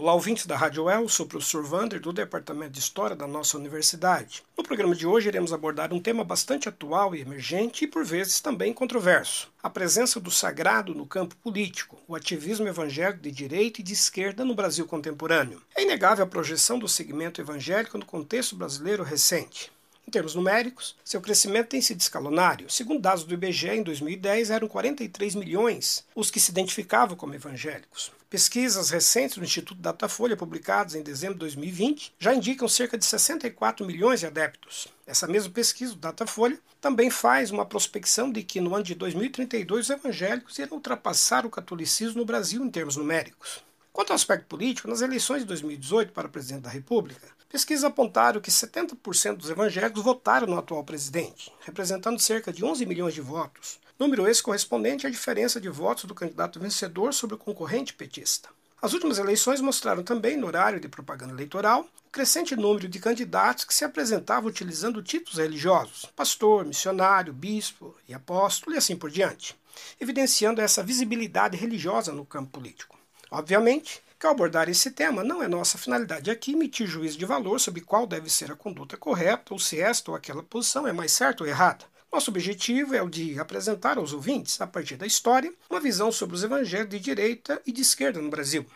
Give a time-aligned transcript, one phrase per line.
[0.00, 3.58] Olá, ouvintes da Rádio El, sou o professor Vander, do Departamento de História da nossa
[3.58, 4.42] universidade.
[4.56, 8.40] No programa de hoje iremos abordar um tema bastante atual e emergente e, por vezes,
[8.40, 13.84] também controverso: a presença do sagrado no campo político, o ativismo evangélico de direita e
[13.84, 15.60] de esquerda no Brasil contemporâneo.
[15.76, 19.70] É inegável a projeção do segmento evangélico no contexto brasileiro recente.
[20.08, 22.70] Em termos numéricos, seu crescimento tem sido escalonário.
[22.70, 28.10] Segundo dados do IBGE, em 2010 eram 43 milhões os que se identificavam como evangélicos.
[28.30, 33.84] Pesquisas recentes do Instituto Datafolha, publicadas em dezembro de 2020, já indicam cerca de 64
[33.84, 34.86] milhões de adeptos.
[35.04, 39.86] Essa mesma pesquisa do Datafolha também faz uma prospecção de que no ano de 2032
[39.86, 43.64] os evangélicos irão ultrapassar o catolicismo no Brasil em termos numéricos.
[43.92, 48.52] Quanto ao aspecto político, nas eleições de 2018 para presidente da República, pesquisas apontaram que
[48.52, 54.26] 70% dos evangélicos votaram no atual presidente, representando cerca de 11 milhões de votos, número
[54.26, 58.48] esse correspondente à diferença de votos do candidato vencedor sobre o concorrente petista.
[58.80, 63.66] As últimas eleições mostraram também, no horário de propaganda eleitoral, o crescente número de candidatos
[63.66, 69.54] que se apresentavam utilizando títulos religiosos, pastor, missionário, bispo e apóstolo e assim por diante,
[70.00, 72.98] evidenciando essa visibilidade religiosa no campo político.
[73.30, 77.60] Obviamente, que ao abordar esse tema, não é nossa finalidade aqui emitir juízo de valor
[77.60, 81.12] sobre qual deve ser a conduta correta ou se esta ou aquela posição é mais
[81.12, 81.84] certa ou errada.
[82.12, 86.34] Nosso objetivo é o de apresentar aos ouvintes, a partir da história, uma visão sobre
[86.34, 88.66] os evangelhos de direita e de esquerda no Brasil.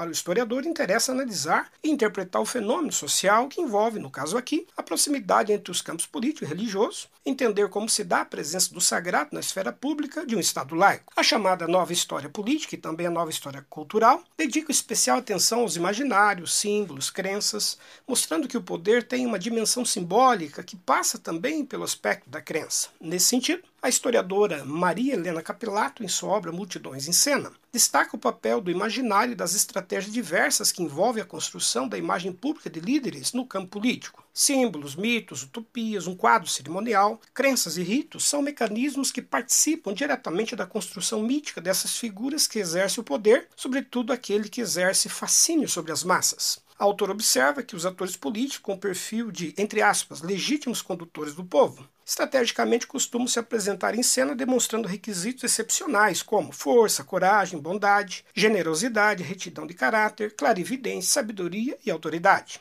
[0.00, 4.66] Para o historiador, interessa analisar e interpretar o fenômeno social que envolve, no caso aqui,
[4.74, 8.80] a proximidade entre os campos político e religioso, entender como se dá a presença do
[8.80, 11.12] sagrado na esfera pública de um Estado laico.
[11.14, 15.76] A chamada nova história política e também a nova história cultural dedica especial atenção aos
[15.76, 17.76] imaginários, símbolos, crenças,
[18.08, 22.88] mostrando que o poder tem uma dimensão simbólica que passa também pelo aspecto da crença.
[22.98, 28.18] Nesse sentido, a historiadora Maria Helena Capilato, em sua obra Multidões em Cena, destaca o
[28.18, 32.78] papel do imaginário e das estratégias diversas que envolvem a construção da imagem pública de
[32.78, 34.22] líderes no campo político.
[34.34, 40.66] Símbolos, mitos, utopias, um quadro cerimonial, crenças e ritos são mecanismos que participam diretamente da
[40.66, 46.04] construção mítica dessas figuras que exercem o poder, sobretudo aquele que exerce fascínio sobre as
[46.04, 46.60] massas.
[46.78, 51.44] A autor observa que os atores políticos com perfil de, entre aspas, legítimos condutores do
[51.44, 59.22] povo, estrategicamente costumam se apresentar em cena demonstrando requisitos excepcionais como força, coragem, bondade, generosidade,
[59.22, 62.60] retidão de caráter, clarividência, sabedoria e autoridade.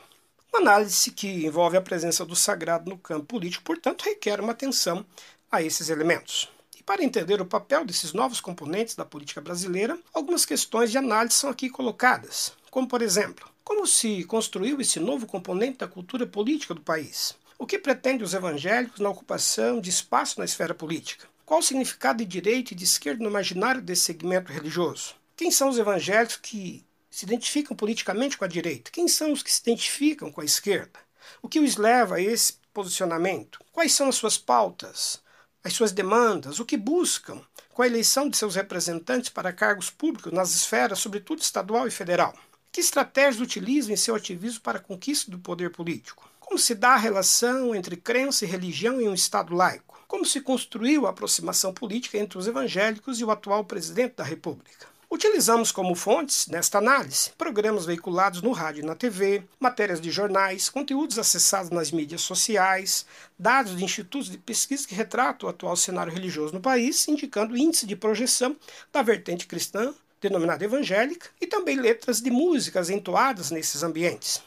[0.54, 5.04] Uma análise que envolve a presença do sagrado no campo político, portanto, requer uma atenção
[5.52, 6.48] a esses elementos.
[6.78, 11.36] E para entender o papel desses novos componentes da política brasileira, algumas questões de análise
[11.36, 16.76] são aqui colocadas, como por exemplo, como se construiu esse novo componente da cultura política
[16.76, 17.36] do país?
[17.62, 21.28] O que pretende os evangélicos na ocupação de espaço na esfera política?
[21.46, 25.14] Qual o significado de direita e de esquerda no imaginário desse segmento religioso?
[25.36, 28.90] Quem são os evangélicos que se identificam politicamente com a direita?
[28.92, 30.98] Quem são os que se identificam com a esquerda?
[31.42, 33.60] O que os leva a esse posicionamento?
[33.74, 35.22] Quais são as suas pautas?
[35.62, 36.62] As suas demandas?
[36.62, 37.42] O que buscam
[37.74, 42.34] com a eleição de seus representantes para cargos públicos nas esferas, sobretudo estadual e federal?
[42.72, 46.30] Que estratégias utilizam em seu ativismo para a conquista do poder político?
[46.50, 50.04] Como se dá a relação entre crença e religião em um Estado laico?
[50.08, 54.88] Como se construiu a aproximação política entre os evangélicos e o atual presidente da República?
[55.12, 60.70] Utilizamos como fontes, nesta análise, programas veiculados no rádio e na TV, matérias de jornais,
[60.70, 63.06] conteúdos acessados nas mídias sociais,
[63.38, 67.86] dados de institutos de pesquisa que retratam o atual cenário religioso no país, indicando índice
[67.86, 68.58] de projeção
[68.92, 74.42] da vertente cristã denominada evangélica, e também letras de músicas entoadas nesses ambientes.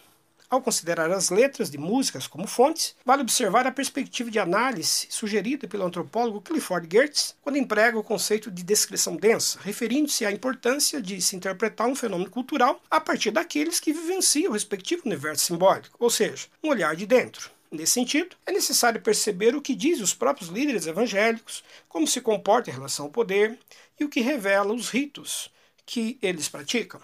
[0.52, 5.66] Ao considerar as letras de músicas como fontes, vale observar a perspectiva de análise sugerida
[5.66, 11.22] pelo antropólogo Clifford Geertz quando emprega o conceito de descrição densa, referindo-se à importância de
[11.22, 16.10] se interpretar um fenômeno cultural a partir daqueles que vivenciam o respectivo universo simbólico, ou
[16.10, 17.50] seja, um olhar de dentro.
[17.70, 22.68] Nesse sentido, é necessário perceber o que dizem os próprios líderes evangélicos, como se comporta
[22.68, 23.58] em relação ao poder
[23.98, 25.50] e o que revela os ritos
[25.86, 27.00] que eles praticam.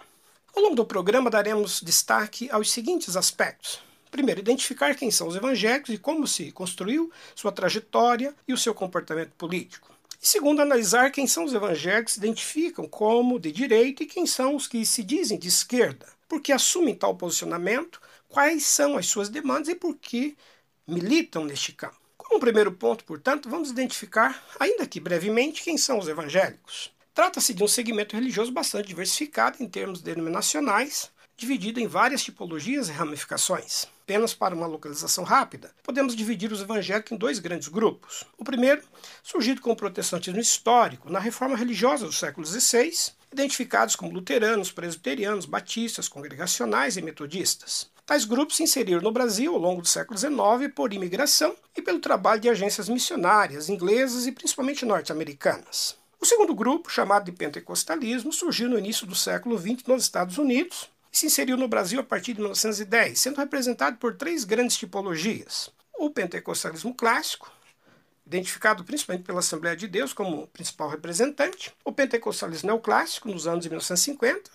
[0.55, 3.81] Ao longo do programa daremos destaque aos seguintes aspectos.
[4.11, 8.75] Primeiro, identificar quem são os evangélicos e como se construiu sua trajetória e o seu
[8.75, 9.93] comportamento político.
[10.21, 14.27] E segundo, analisar quem são os evangélicos que se identificam como de direita e quem
[14.27, 19.29] são os que se dizem de esquerda, porque assumem tal posicionamento quais são as suas
[19.29, 20.37] demandas e por que
[20.87, 22.01] militam neste campo.
[22.17, 26.91] Como primeiro ponto, portanto, vamos identificar, ainda que brevemente, quem são os evangélicos.
[27.19, 32.93] Trata-se de um segmento religioso bastante diversificado em termos denominacionais, dividido em várias tipologias e
[32.93, 33.87] ramificações.
[34.05, 38.23] Apenas para uma localização rápida, podemos dividir os evangélicos em dois grandes grupos.
[38.39, 38.83] O primeiro,
[39.21, 42.93] surgido com o protestantismo histórico na reforma religiosa do século XVI,
[43.33, 47.91] identificados como luteranos, presbiterianos, batistas, congregacionais e metodistas.
[48.07, 51.99] Tais grupos se inseriram no Brasil ao longo do século XIX por imigração e pelo
[51.99, 55.99] trabalho de agências missionárias inglesas e principalmente norte-americanas.
[56.21, 60.91] O segundo grupo, chamado de pentecostalismo, surgiu no início do século XX nos Estados Unidos
[61.13, 65.71] e se inseriu no Brasil a partir de 1910, sendo representado por três grandes tipologias:
[65.97, 67.53] o pentecostalismo clássico,
[68.27, 73.69] identificado principalmente pela Assembleia de Deus como principal representante, o pentecostalismo neoclássico, nos anos de
[73.69, 74.51] 1950,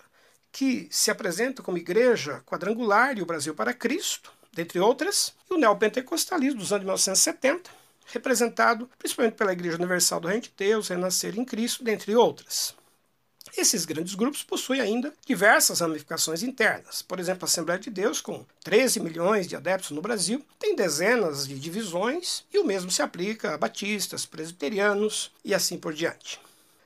[0.52, 5.58] que se apresenta como igreja quadrangular e o Brasil para Cristo, dentre outras, e o
[5.58, 7.70] neopentecostalismo dos anos de 1970,
[8.06, 12.74] representado principalmente pela Igreja Universal do Reino de Deus, Renascer em Cristo, dentre outras.
[13.56, 17.02] Esses grandes grupos possuem ainda diversas ramificações internas.
[17.02, 21.46] Por exemplo, a Assembleia de Deus, com 13 milhões de adeptos no Brasil, tem dezenas
[21.46, 26.40] de divisões e o mesmo se aplica a batistas, presbiterianos e assim por diante.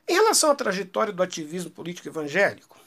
[0.07, 2.78] Em relação à trajetória do ativismo político evangélico,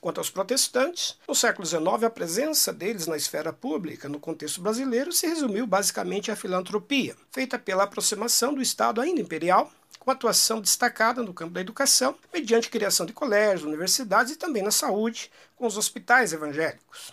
[0.00, 5.12] Quanto aos protestantes, no século XIX, a presença deles na esfera pública, no contexto brasileiro,
[5.12, 11.22] se resumiu basicamente à filantropia, feita pela aproximação do Estado ainda imperial com atuação destacada
[11.22, 15.76] no campo da educação, mediante criação de colégios, universidades e também na saúde, com os
[15.76, 17.12] hospitais evangélicos.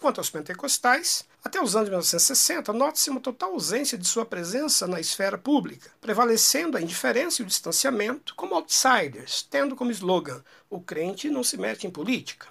[0.00, 5.00] Quanto aos pentecostais, até os anos 1960, nota-se uma total ausência de sua presença na
[5.00, 10.40] esfera pública, prevalecendo a indiferença e o distanciamento como outsiders, tendo como slogan:
[10.70, 12.46] o crente não se mete em política.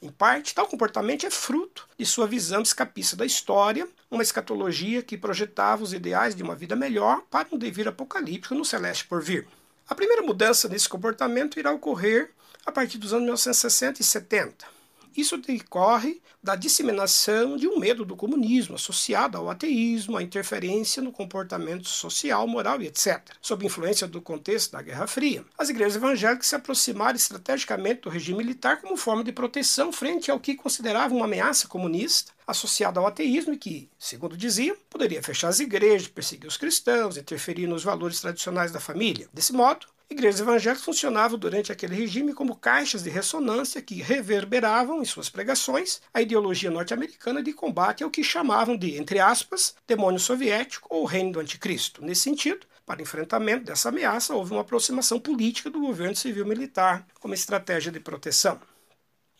[0.00, 5.18] Em parte, tal comportamento é fruto de sua visão escapista da história, uma escatologia que
[5.18, 9.48] projetava os ideais de uma vida melhor para um devir apocalíptico no celeste por vir.
[9.88, 12.30] A primeira mudança nesse comportamento irá ocorrer
[12.64, 14.75] a partir dos anos 1960 e 70
[15.20, 21.10] isso decorre da disseminação de um medo do comunismo associado ao ateísmo, à interferência no
[21.10, 25.44] comportamento social, moral e etc., sob influência do contexto da Guerra Fria.
[25.58, 30.38] As igrejas evangélicas se aproximaram estrategicamente do regime militar como forma de proteção frente ao
[30.38, 35.60] que consideravam uma ameaça comunista associada ao ateísmo e que, segundo diziam, poderia fechar as
[35.60, 39.28] igrejas, perseguir os cristãos, interferir nos valores tradicionais da família.
[39.32, 45.04] Desse modo, Igrejas evangélicas funcionavam durante aquele regime como caixas de ressonância que reverberavam em
[45.04, 50.86] suas pregações a ideologia norte-americana de combate ao que chamavam de, entre aspas, demônio soviético
[50.88, 52.04] ou reino do anticristo.
[52.04, 57.90] Nesse sentido, para enfrentamento dessa ameaça, houve uma aproximação política do governo civil-militar como estratégia
[57.90, 58.60] de proteção.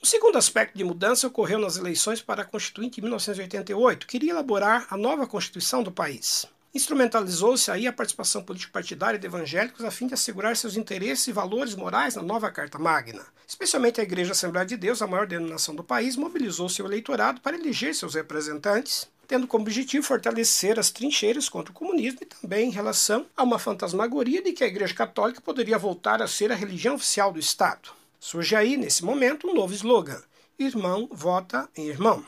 [0.06, 4.30] O segundo aspecto de mudança ocorreu nas eleições para a Constituinte em 1988, que iria
[4.30, 6.46] elaborar a nova Constituição do país.
[6.72, 11.74] Instrumentalizou-se aí a participação político-partidária de evangélicos a fim de assegurar seus interesses e valores
[11.74, 13.26] morais na nova Carta Magna.
[13.48, 17.56] Especialmente a Igreja Assembleia de Deus, a maior denominação do país, mobilizou seu eleitorado para
[17.56, 22.72] eleger seus representantes, tendo como objetivo fortalecer as trincheiras contra o comunismo e também em
[22.72, 26.94] relação a uma fantasmagoria de que a Igreja Católica poderia voltar a ser a religião
[26.94, 28.05] oficial do Estado.
[28.28, 30.20] Surge aí, nesse momento, um novo slogan:
[30.58, 32.26] Irmão vota em irmão.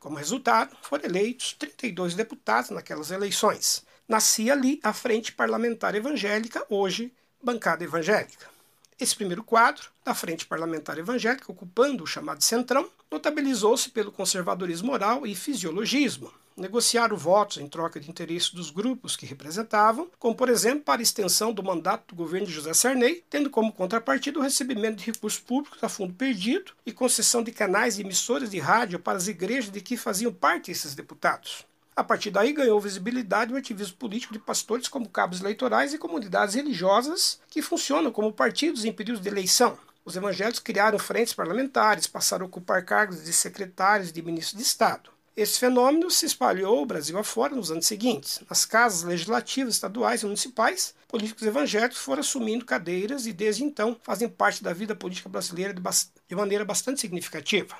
[0.00, 3.84] Como resultado, foram eleitos 32 deputados naquelas eleições.
[4.08, 8.50] Nascia ali a Frente Parlamentar Evangélica, hoje Bancada Evangélica.
[8.98, 15.24] Esse primeiro quadro, da Frente Parlamentar Evangélica, ocupando o chamado Centrão, notabilizou-se pelo conservadorismo moral
[15.24, 16.28] e fisiologismo.
[16.56, 21.04] Negociaram votos em troca de interesses dos grupos que representavam, como, por exemplo, para a
[21.04, 25.38] extensão do mandato do governo de José Sarney, tendo como contrapartida o recebimento de recursos
[25.38, 29.70] públicos a fundo perdido e concessão de canais e emissoras de rádio para as igrejas
[29.70, 31.66] de que faziam parte esses deputados.
[31.94, 36.54] A partir daí ganhou visibilidade o ativismo político de pastores como cabos eleitorais e comunidades
[36.54, 39.78] religiosas que funcionam como partidos em períodos de eleição.
[40.06, 44.66] Os evangélicos criaram frentes parlamentares, passaram a ocupar cargos de secretários e de ministros de
[44.66, 45.15] Estado.
[45.36, 48.40] Esse fenômeno se espalhou o Brasil afora nos anos seguintes.
[48.48, 54.30] Nas casas legislativas estaduais e municipais, políticos evangélicos foram assumindo cadeiras e desde então fazem
[54.30, 55.82] parte da vida política brasileira de,
[56.26, 57.76] de maneira bastante significativa.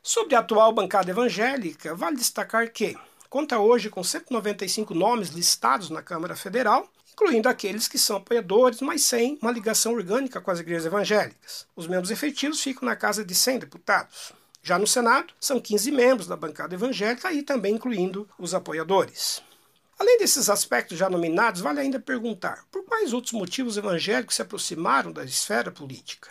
[0.00, 2.96] Sobre a atual bancada evangélica, vale destacar que
[3.28, 9.02] conta hoje com 195 nomes listados na Câmara Federal, incluindo aqueles que são apoiadores, mas
[9.02, 11.66] sem uma ligação orgânica com as igrejas evangélicas.
[11.74, 14.39] Os membros efetivos ficam na casa de 100 deputados.
[14.62, 19.42] Já no Senado, são 15 membros da bancada evangélica e também incluindo os apoiadores.
[19.98, 25.12] Além desses aspectos já nominados, vale ainda perguntar por quais outros motivos evangélicos se aproximaram
[25.12, 26.30] da esfera política.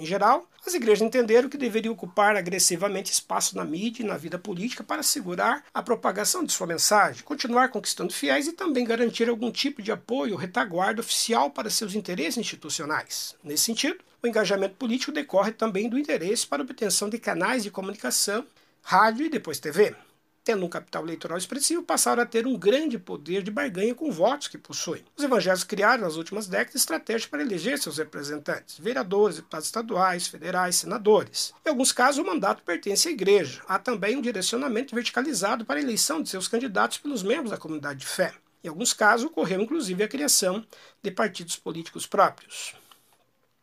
[0.00, 4.38] Em geral, as igrejas entenderam que deveriam ocupar agressivamente espaço na mídia e na vida
[4.38, 9.50] política para assegurar a propagação de sua mensagem, continuar conquistando fiéis e também garantir algum
[9.50, 13.36] tipo de apoio ou retaguarda oficial para seus interesses institucionais.
[13.44, 18.46] Nesse sentido, o engajamento político decorre também do interesse para obtenção de canais de comunicação,
[18.82, 19.94] rádio e depois TV
[20.42, 24.48] tendo um capital eleitoral expressivo, passaram a ter um grande poder de barganha com votos
[24.48, 25.04] que possuem.
[25.16, 30.76] Os evangélicos criaram nas últimas décadas estratégias para eleger seus representantes, vereadores, deputados estaduais, federais,
[30.76, 31.52] senadores.
[31.64, 33.62] Em alguns casos, o mandato pertence à igreja.
[33.68, 38.00] Há também um direcionamento verticalizado para a eleição de seus candidatos pelos membros da comunidade
[38.00, 38.32] de fé.
[38.62, 40.64] Em alguns casos, ocorreu inclusive a criação
[41.02, 42.74] de partidos políticos próprios.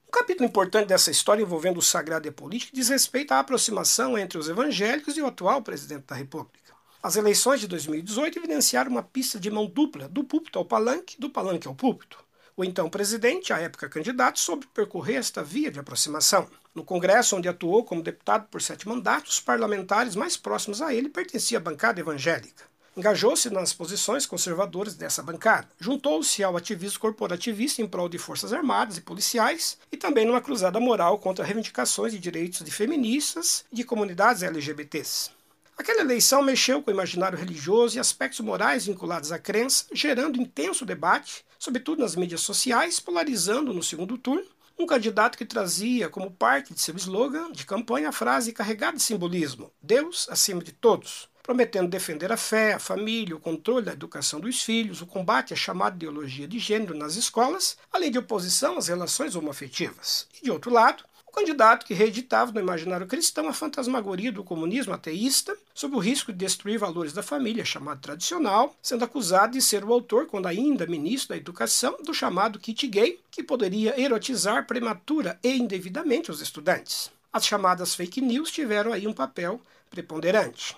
[0.07, 4.17] Um capítulo importante dessa história envolvendo o sagrado e a política diz respeito à aproximação
[4.17, 6.73] entre os evangélicos e o atual presidente da República.
[7.03, 11.29] As eleições de 2018 evidenciaram uma pista de mão dupla, do púlpito ao palanque, do
[11.29, 12.17] palanque ao púlpito.
[12.55, 16.47] O então presidente, à época candidato, soube percorrer esta via de aproximação.
[16.73, 21.09] No Congresso, onde atuou como deputado por sete mandatos, os parlamentares mais próximos a ele
[21.09, 22.63] pertenciam à bancada evangélica.
[22.97, 25.69] Engajou-se nas posições conservadoras dessa bancada.
[25.79, 30.79] Juntou-se ao ativismo corporativista em prol de forças armadas e policiais e também numa cruzada
[30.79, 35.29] moral contra reivindicações de direitos de feministas e de comunidades LGBTs.
[35.77, 40.83] Aquela eleição mexeu com o imaginário religioso e aspectos morais vinculados à crença, gerando intenso
[40.83, 46.73] debate, sobretudo nas mídias sociais, polarizando no segundo turno um candidato que trazia como parte
[46.73, 51.87] de seu slogan de campanha a frase carregada de simbolismo: Deus acima de todos, prometendo
[51.87, 55.95] defender a fé, a família, o controle da educação dos filhos, o combate à chamada
[55.95, 60.27] ideologia de gênero nas escolas, além de oposição às relações homoafetivas.
[60.39, 61.05] E de outro lado,
[61.37, 66.39] candidato que reeditava no imaginário cristão a fantasmagoria do comunismo ateísta, sob o risco de
[66.39, 71.29] destruir valores da família, chamado tradicional, sendo acusado de ser o autor, quando ainda ministro
[71.29, 77.11] da Educação, do chamado kit gay, que poderia erotizar prematura e indevidamente os estudantes.
[77.31, 79.61] As chamadas fake news tiveram aí um papel
[79.91, 80.75] preponderante.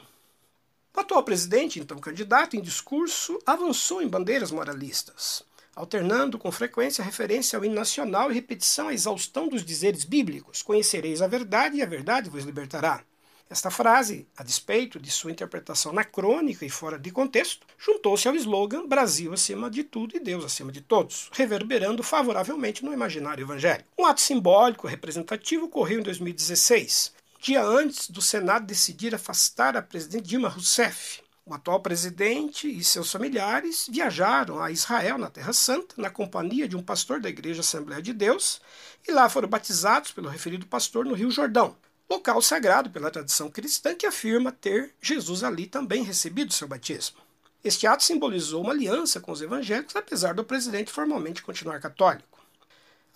[0.96, 5.48] O atual presidente, então candidato, em discurso, avançou em bandeiras moralistas
[5.79, 11.22] alternando com frequência referência ao hino nacional e repetição à exaustão dos dizeres bíblicos: Conhecereis
[11.22, 13.01] a verdade e a verdade vos libertará.
[13.50, 18.86] Esta frase, a despeito de sua interpretação anacrônica e fora de contexto, juntou-se ao slogan
[18.86, 23.89] Brasil acima de tudo e Deus acima de todos, reverberando favoravelmente no imaginário evangélico.
[23.98, 30.27] Um ato simbólico representativo ocorreu em 2016, dia antes do Senado decidir afastar a presidente
[30.27, 36.10] Dilma Rousseff, o atual presidente e seus familiares viajaram a Israel, na Terra Santa, na
[36.10, 38.62] companhia de um pastor da Igreja Assembleia de Deus,
[39.08, 41.75] e lá foram batizados pelo referido pastor no Rio Jordão,
[42.10, 47.17] local sagrado pela tradição cristã que afirma ter Jesus ali também recebido seu batismo.
[47.63, 52.29] Este ato simbolizou uma aliança com os evangélicos, apesar do presidente formalmente continuar católico.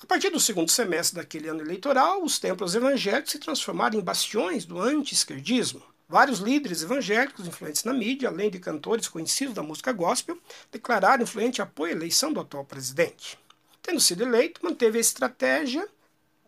[0.02, 4.66] A partir do segundo semestre daquele ano eleitoral, os templos evangélicos se transformaram em bastiões
[4.66, 5.82] do anti-esquerdismo.
[6.08, 10.38] Vários líderes evangélicos influentes na mídia, além de cantores conhecidos da música gospel,
[10.72, 13.40] declararam influente apoio à eleição do atual presidente.
[13.82, 15.88] Tendo sido eleito, manteve a estratégia,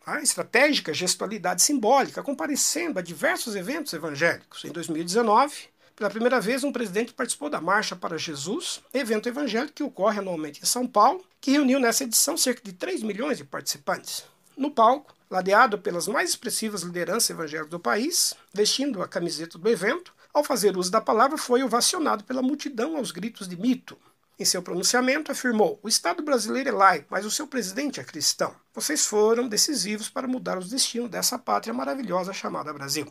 [0.06, 4.64] a estratégica gestualidade simbólica, comparecendo a diversos eventos evangélicos.
[4.66, 9.84] Em 2019, pela primeira vez, um presidente participou da Marcha para Jesus, evento evangélico que
[9.84, 14.26] ocorre anualmente em São Paulo, que reuniu nessa edição cerca de 3 milhões de participantes.
[14.58, 20.14] No palco, ladeado pelas mais expressivas lideranças evangélicas do país, vestindo a camiseta do evento,
[20.34, 23.98] ao fazer uso da palavra, foi ovacionado pela multidão aos gritos de mito.
[24.38, 28.54] Em seu pronunciamento, afirmou: O Estado brasileiro é laico, mas o seu presidente é cristão.
[28.74, 33.08] Vocês foram decisivos para mudar os destinos dessa pátria maravilhosa chamada Brasil.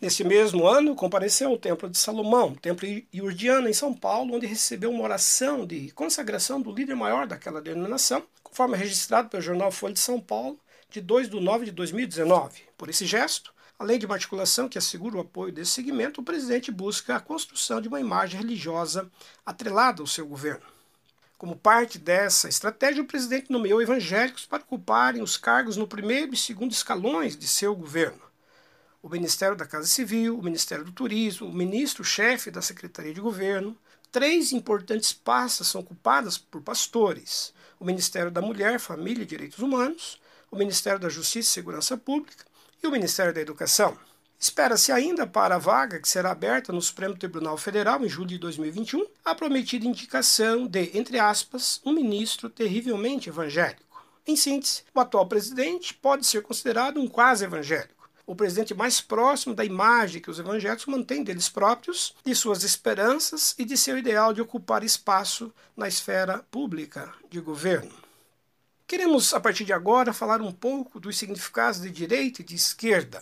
[0.00, 4.90] Nesse mesmo ano, compareceu ao Templo de Salomão, templo iurdiano em São Paulo, onde recebeu
[4.90, 10.00] uma oração de consagração do líder maior daquela denominação, conforme registrado pelo jornal Folha de
[10.00, 12.62] São Paulo, de 2 de nove de 2019.
[12.78, 16.72] Por esse gesto, além de uma articulação que assegura o apoio desse segmento, o presidente
[16.72, 19.06] busca a construção de uma imagem religiosa
[19.44, 20.64] atrelada ao seu governo.
[21.36, 26.38] Como parte dessa estratégia, o presidente nomeou evangélicos para ocuparem os cargos no primeiro e
[26.38, 28.29] segundo escalões de seu governo.
[29.02, 33.76] O Ministério da Casa Civil, o Ministério do Turismo, o ministro-chefe da Secretaria de Governo.
[34.12, 40.20] Três importantes pastas são ocupadas por pastores: o Ministério da Mulher, Família e Direitos Humanos,
[40.50, 42.44] o Ministério da Justiça e Segurança Pública
[42.82, 43.96] e o Ministério da Educação.
[44.38, 48.38] Espera-se ainda para a vaga que será aberta no Supremo Tribunal Federal em julho de
[48.38, 54.02] 2021 a prometida indicação de, entre aspas, um ministro terrivelmente evangélico.
[54.26, 57.99] Em síntese, o atual presidente pode ser considerado um quase evangélico,
[58.30, 63.56] o presidente mais próximo da imagem que os evangélicos mantêm deles próprios, de suas esperanças
[63.58, 67.92] e de seu ideal de ocupar espaço na esfera pública de governo.
[68.86, 73.20] Queremos, a partir de agora, falar um pouco dos significados de direita e de esquerda.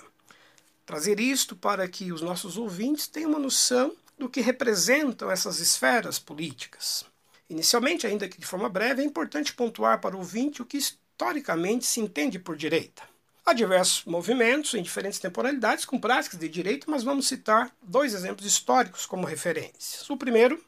[0.84, 6.18] Trazer isto para que os nossos ouvintes tenham uma noção do que representam essas esferas
[6.18, 7.06] políticas.
[7.48, 11.86] Inicialmente, ainda que de forma breve, é importante pontuar para o ouvinte o que historicamente
[11.86, 13.02] se entende por direita.
[13.48, 18.44] Há diversos movimentos em diferentes temporalidades com práticas de direita, mas vamos citar dois exemplos
[18.44, 20.10] históricos como referências.
[20.10, 20.62] O primeiro,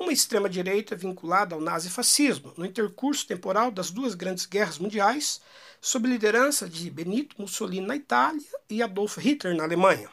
[0.00, 5.42] uma extrema-direita vinculada ao nazifascismo, no intercurso temporal das duas grandes guerras mundiais,
[5.78, 10.08] sob liderança de Benito Mussolini na Itália e Adolf Hitler na Alemanha.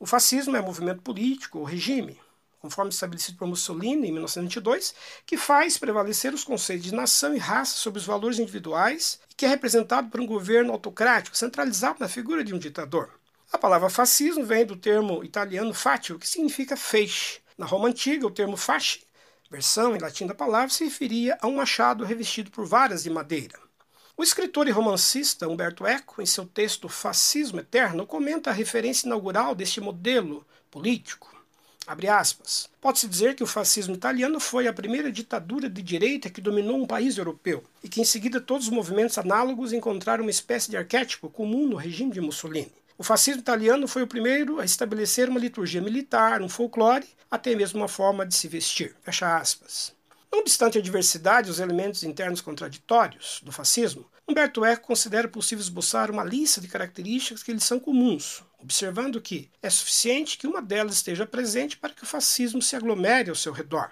[0.00, 2.18] O fascismo é movimento político ou regime,
[2.62, 4.94] conforme estabelecido por Mussolini em 1922,
[5.26, 9.44] que faz prevalecer os conceitos de nação e raça sobre os valores individuais e que
[9.44, 13.10] é representado por um governo autocrático centralizado na figura de um ditador.
[13.52, 17.40] A palavra fascismo vem do termo italiano fatio, que significa feixe.
[17.58, 19.02] Na Roma antiga, o termo fasci,
[19.50, 23.58] versão em latim da palavra, se referia a um machado revestido por varas de madeira.
[24.16, 29.52] O escritor e romancista Umberto Eco, em seu texto Fascismo Eterno, comenta a referência inaugural
[29.52, 31.31] deste modelo político.
[32.80, 36.86] Pode-se dizer que o fascismo italiano foi a primeira ditadura de direita que dominou um
[36.86, 41.28] país europeu e que em seguida todos os movimentos análogos encontraram uma espécie de arquétipo
[41.28, 42.72] comum no regime de Mussolini.
[42.96, 47.80] O fascismo italiano foi o primeiro a estabelecer uma liturgia militar, um folclore, até mesmo
[47.80, 48.94] uma forma de se vestir.
[49.02, 49.92] Fecha aspas.
[50.30, 55.62] Não obstante a diversidade e os elementos internos contraditórios do fascismo, Humberto Eco considera possível
[55.62, 60.62] esboçar uma lista de características que lhes são comuns, observando que é suficiente que uma
[60.62, 63.90] delas esteja presente para que o fascismo se aglomere ao seu redor.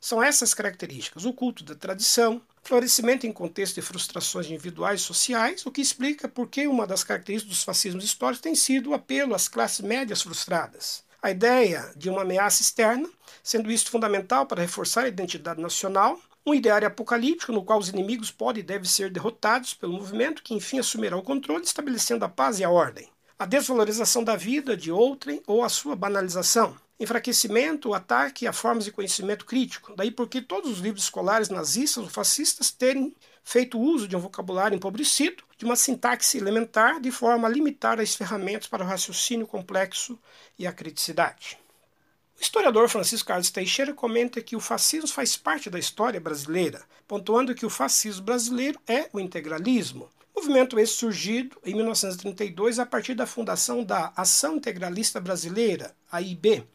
[0.00, 5.66] São essas características: o culto da tradição, florescimento em contexto de frustrações individuais e sociais,
[5.66, 9.34] o que explica por que uma das características dos fascismos históricos tem sido o apelo
[9.34, 11.04] às classes médias frustradas.
[11.20, 13.08] A ideia de uma ameaça externa,
[13.44, 18.30] sendo isto fundamental para reforçar a identidade nacional, um ideário apocalíptico no qual os inimigos
[18.30, 22.58] podem e devem ser derrotados pelo movimento que enfim assumirá o controle, estabelecendo a paz
[22.58, 23.08] e a ordem
[23.42, 28.84] a desvalorização da vida de outrem ou a sua banalização, enfraquecimento ou ataque a formas
[28.84, 29.92] de conhecimento crítico.
[29.96, 34.76] Daí porque todos os livros escolares nazistas ou fascistas terem feito uso de um vocabulário
[34.76, 40.16] empobrecido, de uma sintaxe elementar, de forma a limitar as ferramentas para o raciocínio complexo
[40.56, 41.58] e a criticidade.
[42.42, 47.54] O historiador Francisco Carlos Teixeira comenta que o fascismo faz parte da história brasileira, pontuando
[47.54, 53.28] que o fascismo brasileiro é o integralismo, Movimento esse surgido em 1932 a partir da
[53.28, 56.66] fundação da Ação Integralista Brasileira, AIB,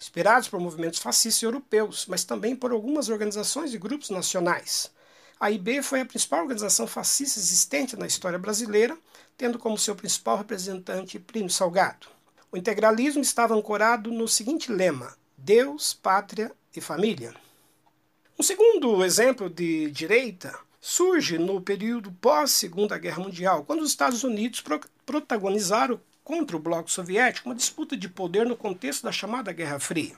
[0.00, 4.90] inspirados por movimentos fascistas europeus, mas também por algumas organizações e grupos nacionais.
[5.38, 5.50] A
[5.82, 8.96] foi a principal organização fascista existente na história brasileira,
[9.36, 12.19] tendo como seu principal representante Plínio Salgado.
[12.52, 17.32] O integralismo estava ancorado no seguinte lema: Deus, Pátria e Família.
[18.36, 24.60] Um segundo exemplo de direita surge no período pós-Segunda Guerra Mundial, quando os Estados Unidos
[24.60, 29.78] pro protagonizaram contra o Bloco Soviético uma disputa de poder no contexto da chamada Guerra
[29.78, 30.16] Fria.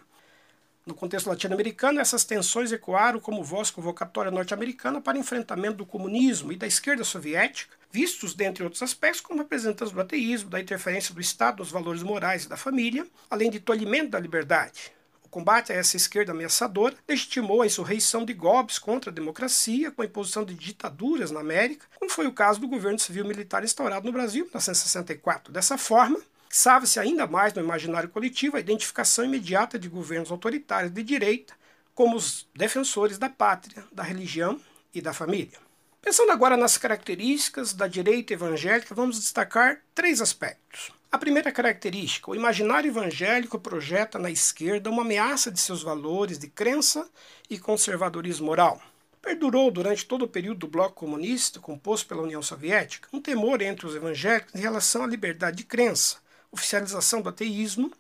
[0.85, 6.57] No contexto latino-americano, essas tensões ecoaram como voz convocatória norte-americana para enfrentamento do comunismo e
[6.57, 11.59] da esquerda soviética, vistos, dentre outros aspectos, como representantes do ateísmo, da interferência do Estado
[11.59, 14.93] nos valores morais e da família, além de tolhimento da liberdade
[15.33, 20.05] combate a essa esquerda ameaçadora legitimou a insurreição de golpes contra a democracia com a
[20.05, 24.13] imposição de ditaduras na América, como foi o caso do governo civil militar instaurado no
[24.13, 25.51] Brasil em 1964.
[25.51, 26.21] Dessa forma,
[26.53, 31.55] sabe-se ainda mais no imaginário coletivo a identificação imediata de governos autoritários de direita
[31.95, 34.61] como os defensores da pátria, da religião
[34.95, 35.59] e da família.
[36.01, 40.93] Pensando agora nas características da direita evangélica, vamos destacar três aspectos.
[41.11, 46.49] A primeira característica, o imaginário evangélico projeta na esquerda uma ameaça de seus valores de
[46.49, 47.09] crença
[47.49, 48.83] e conservadorismo moral.
[49.21, 53.87] Perdurou durante todo o período do bloco comunista, composto pela União Soviética, um temor entre
[53.87, 56.22] os evangélicos em relação à liberdade de crença,
[56.53, 57.91] oficialização do ateísmo,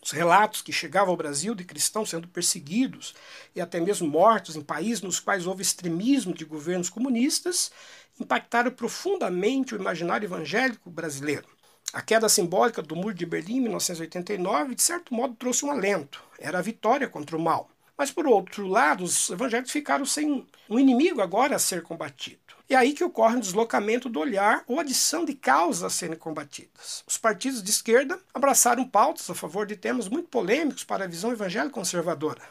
[0.00, 3.14] os relatos que chegavam ao Brasil de cristãos sendo perseguidos
[3.54, 7.72] e até mesmo mortos em países nos quais houve extremismo de governos comunistas
[8.20, 11.48] impactaram profundamente o imaginário evangélico brasileiro.
[11.92, 16.22] A queda simbólica do Muro de Berlim em 1989, de certo modo, trouxe um alento.
[16.38, 17.70] Era a vitória contra o mal.
[17.96, 22.47] Mas, por outro lado, os evangélicos ficaram sem um inimigo agora a ser combatido.
[22.70, 27.02] É aí que ocorre um deslocamento do olhar ou adição de causas a serem combatidas.
[27.06, 31.32] Os partidos de esquerda abraçaram pautas a favor de temas muito polêmicos para a visão
[31.32, 32.42] evangélica conservadora.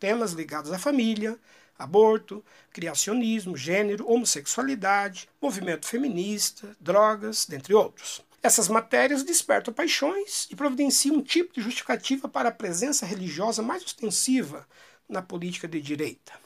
[0.00, 1.38] Temas ligados à família,
[1.78, 8.24] aborto, criacionismo, gênero, homossexualidade, movimento feminista, drogas, dentre outros.
[8.42, 13.84] Essas matérias despertam paixões e providenciam um tipo de justificativa para a presença religiosa mais
[13.84, 14.66] ostensiva
[15.06, 16.45] na política de direita.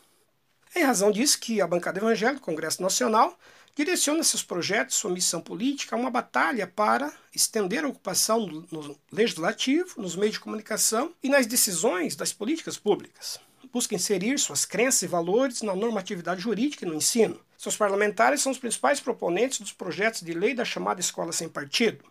[0.74, 3.36] Em razão disso que a bancada evangélica, Congresso Nacional,
[3.74, 8.96] direciona seus projetos, sua missão política a uma batalha para estender a ocupação no, no
[9.10, 13.40] legislativo, nos meios de comunicação e nas decisões das políticas públicas.
[13.72, 17.40] Busca inserir suas crenças e valores na normatividade jurídica e no ensino.
[17.56, 22.04] Seus parlamentares são os principais proponentes dos projetos de lei da chamada escola sem partido,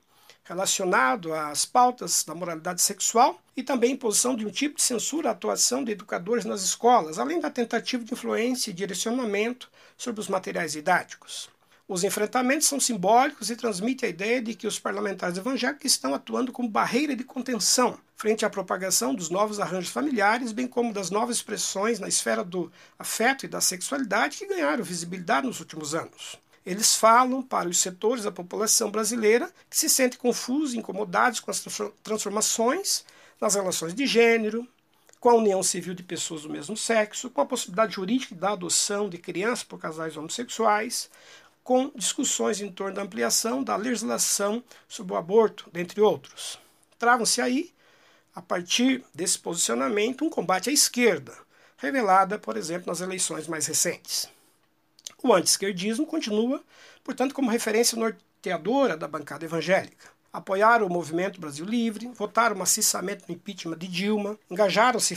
[0.50, 5.32] relacionado às pautas da moralidade sexual e também imposição de um tipo de censura à
[5.32, 10.72] atuação de educadores nas escolas, além da tentativa de influência e direcionamento sobre os materiais
[10.72, 11.52] didáticos.
[11.88, 16.52] Os enfrentamentos são simbólicos e transmitem a ideia de que os parlamentares evangélicos estão atuando
[16.52, 21.38] como barreira de contenção frente à propagação dos novos arranjos familiares, bem como das novas
[21.38, 26.38] expressões na esfera do afeto e da sexualidade que ganharam visibilidade nos últimos anos.
[26.65, 31.52] Eles falam para os setores da população brasileira que se sentem confusos e incomodados com
[31.52, 31.63] as
[32.04, 33.04] transformações
[33.39, 34.67] nas relações de gênero,
[35.19, 39.10] com a união civil de pessoas do mesmo sexo, com a possibilidade jurídica da adoção
[39.10, 41.10] de crianças por casais homossexuais,
[41.63, 46.60] com discussões em torno da ampliação da legislação sobre o aborto, dentre outros.
[46.98, 47.72] Travam-se aí,
[48.34, 51.38] a partir desse posicionamento, um combate à esquerda,
[51.78, 54.30] revelada, por exemplo, nas eleições mais recentes.
[55.24, 56.63] O anti-esquerdismo continua,
[57.04, 63.34] portanto, como referência norteadora da bancada evangélica apoiaram o movimento Brasil Livre, votaram maciçamente no
[63.34, 65.15] impeachment de Dilma, engajaram-se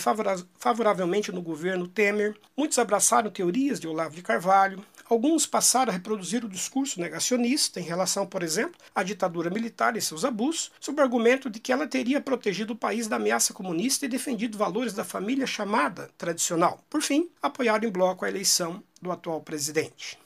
[0.59, 6.45] favoravelmente no governo Temer, muitos abraçaram teorias de Olavo de Carvalho, alguns passaram a reproduzir
[6.45, 11.05] o discurso negacionista em relação, por exemplo, à ditadura militar e seus abusos, sob o
[11.05, 15.05] argumento de que ela teria protegido o país da ameaça comunista e defendido valores da
[15.05, 16.83] família chamada tradicional.
[16.89, 20.19] Por fim, apoiaram em bloco a eleição do atual presidente.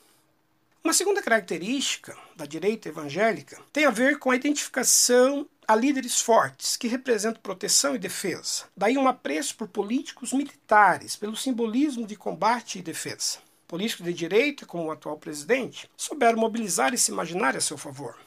[0.83, 6.77] Uma segunda característica da direita evangélica tem a ver com a identificação a líderes fortes
[6.77, 8.63] que representam proteção e defesa.
[8.77, 13.39] Daí um apreço por políticos militares, pelo simbolismo de combate e defesa.
[13.67, 18.17] Políticos de direita, como o atual presidente, souberam mobilizar esse imaginário a seu favor.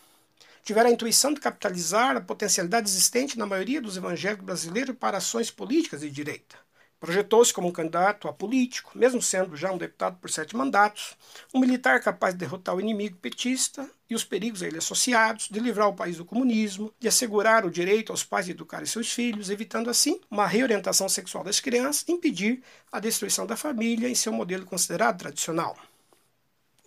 [0.63, 5.51] Tiveram a intuição de capitalizar a potencialidade existente na maioria dos evangélicos brasileiros para ações
[5.51, 6.59] políticas de direita.
[7.01, 11.17] Projetou-se como um candidato a político, mesmo sendo já um deputado por sete mandatos,
[11.53, 15.59] um militar capaz de derrotar o inimigo petista e os perigos a ele associados, de
[15.61, 19.49] livrar o país do comunismo, de assegurar o direito aos pais de educar seus filhos,
[19.49, 24.33] evitando assim uma reorientação sexual das crianças e impedir a destruição da família em seu
[24.33, 25.79] modelo considerado tradicional.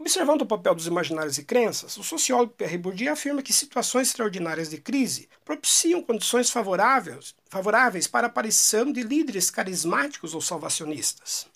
[0.04, 4.70] Observando o papel dos imaginários e crenças, o sociólogo Pierre Bourdieu afirma que situações extraordinárias
[4.70, 11.48] de crise propiciam condições favoráveis, favoráveis para a aparição de líderes carismáticos ou salvacionistas.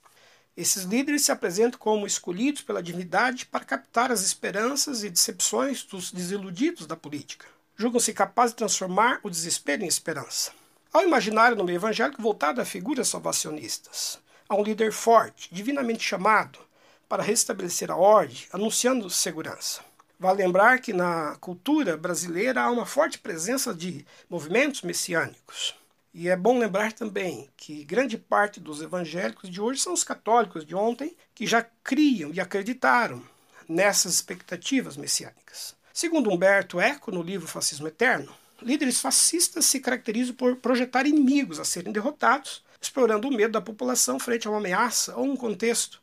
[0.55, 6.10] Esses líderes se apresentam como escolhidos pela divindade para captar as esperanças e decepções dos
[6.10, 7.47] desiludidos da política.
[7.75, 10.53] Julgam-se capazes de transformar o desespero em esperança.
[10.93, 16.65] Ao imaginário no meio evangélico voltado a figuras salvacionistas, a um líder forte, divinamente chamado,
[17.07, 19.81] para restabelecer a ordem, anunciando segurança.
[20.19, 25.75] Vale lembrar que na cultura brasileira há uma forte presença de movimentos messiânicos.
[26.13, 30.65] E é bom lembrar também que grande parte dos evangélicos de hoje são os católicos
[30.65, 33.21] de ontem que já criam e acreditaram
[33.69, 35.75] nessas expectativas messiânicas.
[35.93, 41.65] Segundo Humberto Eco, no livro Fascismo Eterno, líderes fascistas se caracterizam por projetar inimigos a
[41.65, 46.01] serem derrotados, explorando o medo da população frente a uma ameaça ou um contexto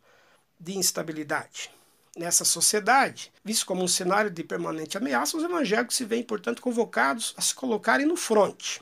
[0.65, 1.71] de instabilidade.
[2.17, 7.35] Nessa sociedade, visto como um cenário de permanente ameaça, os evangélicos se veem, portanto, convocados
[7.37, 8.81] a se colocarem no fronte.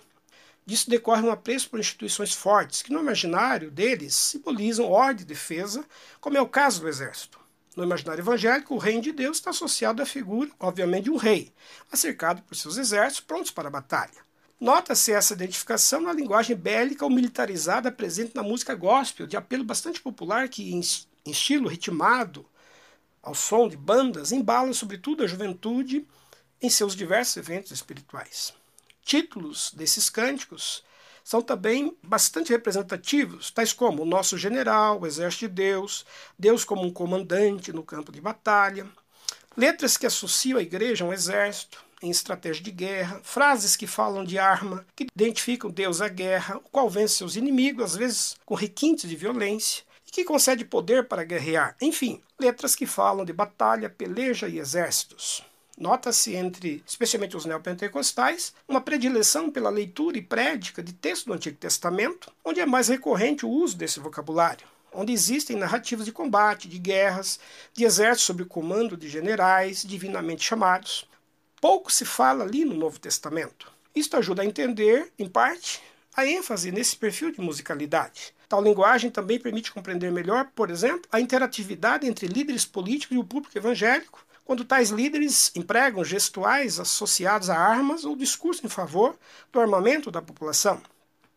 [0.64, 5.84] Disso decorre um apreço por instituições fortes, que no imaginário deles simbolizam ordem e defesa,
[6.20, 7.40] como é o caso do exército.
[7.74, 11.52] No imaginário evangélico, o reino de Deus está associado à figura, obviamente, de um rei,
[11.94, 14.22] cercado por seus exércitos prontos para a batalha.
[14.60, 20.00] Nota-se essa identificação na linguagem bélica ou militarizada presente na música gospel, de apelo bastante
[20.00, 20.72] popular que
[21.24, 22.46] em estilo ritmado,
[23.22, 26.06] ao som de bandas, embala sobretudo a juventude
[26.60, 28.52] em seus diversos eventos espirituais.
[29.04, 30.84] Títulos desses cânticos
[31.24, 36.04] são também bastante representativos, tais como o nosso general, o exército de Deus,
[36.38, 38.88] Deus como um comandante no campo de batalha,
[39.56, 44.24] letras que associam a igreja a um exército em estratégia de guerra, frases que falam
[44.24, 48.56] de arma, que identificam Deus à guerra, o qual vence seus inimigos, às vezes com
[48.56, 51.74] requintes de violência, que concede poder para guerrear.
[51.80, 55.42] Enfim, letras que falam de batalha, peleja e exércitos.
[55.78, 61.56] Nota-se entre, especialmente os neopentecostais, uma predileção pela leitura e prédica de textos do Antigo
[61.56, 66.78] Testamento, onde é mais recorrente o uso desse vocabulário, onde existem narrativas de combate, de
[66.78, 67.40] guerras,
[67.72, 71.08] de exércitos sob o comando de generais divinamente chamados.
[71.58, 73.72] Pouco se fala ali no Novo Testamento.
[73.94, 75.80] Isto ajuda a entender, em parte,
[76.14, 81.18] a ênfase nesse perfil de musicalidade Tal linguagem também permite compreender melhor, por exemplo, a
[81.18, 87.56] interatividade entre líderes políticos e o público evangélico, quando tais líderes empregam gestuais associados a
[87.56, 89.16] armas ou discurso em favor
[89.50, 90.82] do armamento da população.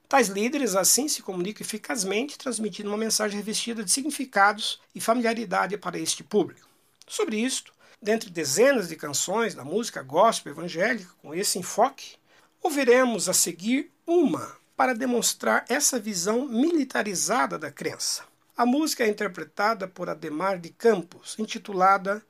[0.09, 5.97] Tais líderes assim se comunicam eficazmente, transmitindo uma mensagem revestida de significados e familiaridade para
[5.97, 6.67] este público.
[7.07, 12.17] Sobre isto, dentre dezenas de canções da música gospel evangélica com esse enfoque,
[12.61, 18.23] ouviremos a seguir uma para demonstrar essa visão militarizada da crença.
[18.57, 22.21] A música é interpretada por Ademar de Campos, intitulada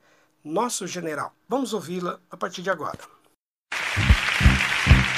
[0.43, 1.33] Nosso General.
[1.47, 2.99] Vamos ouvi-la a partir de agora.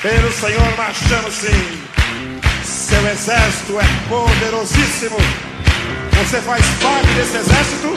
[0.02, 5.18] Pelo Senhor marchamos sim, seu exército é poderosíssimo.
[6.18, 7.88] Você faz parte desse exército?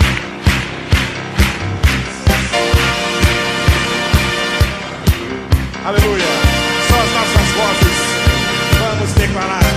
[5.84, 6.49] Aleluia.
[9.00, 9.69] Vamos declarar.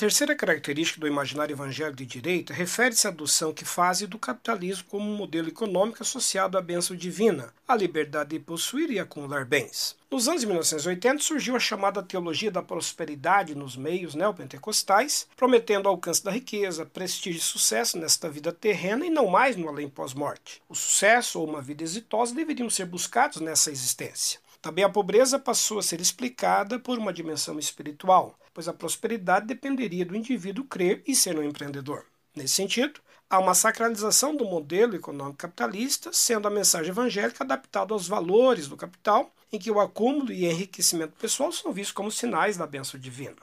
[0.00, 5.06] Terceira característica do imaginário evangélico de direita refere-se à adoção que fazem do capitalismo como
[5.06, 9.94] um modelo econômico associado à bênção divina, à liberdade de possuir e acumular bens.
[10.10, 16.24] Nos anos de 1980 surgiu a chamada teologia da prosperidade nos meios neopentecostais, prometendo alcance
[16.24, 20.62] da riqueza, prestígio e sucesso nesta vida terrena e não mais no além pós-morte.
[20.66, 24.40] O sucesso ou uma vida exitosa deveriam ser buscados nessa existência.
[24.62, 30.04] Também a pobreza passou a ser explicada por uma dimensão espiritual, pois a prosperidade dependeria
[30.04, 32.04] do indivíduo crer e ser um empreendedor.
[32.36, 33.00] Nesse sentido,
[33.32, 38.76] Há uma sacralização do modelo econômico capitalista, sendo a mensagem evangélica adaptada aos valores do
[38.76, 43.36] capital, em que o acúmulo e enriquecimento pessoal são vistos como sinais da bênção divina.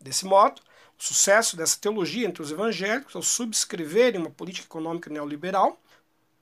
[0.00, 0.60] Desse modo,
[0.98, 5.80] o sucesso dessa teologia entre os evangélicos, ao subscreverem uma política econômica neoliberal,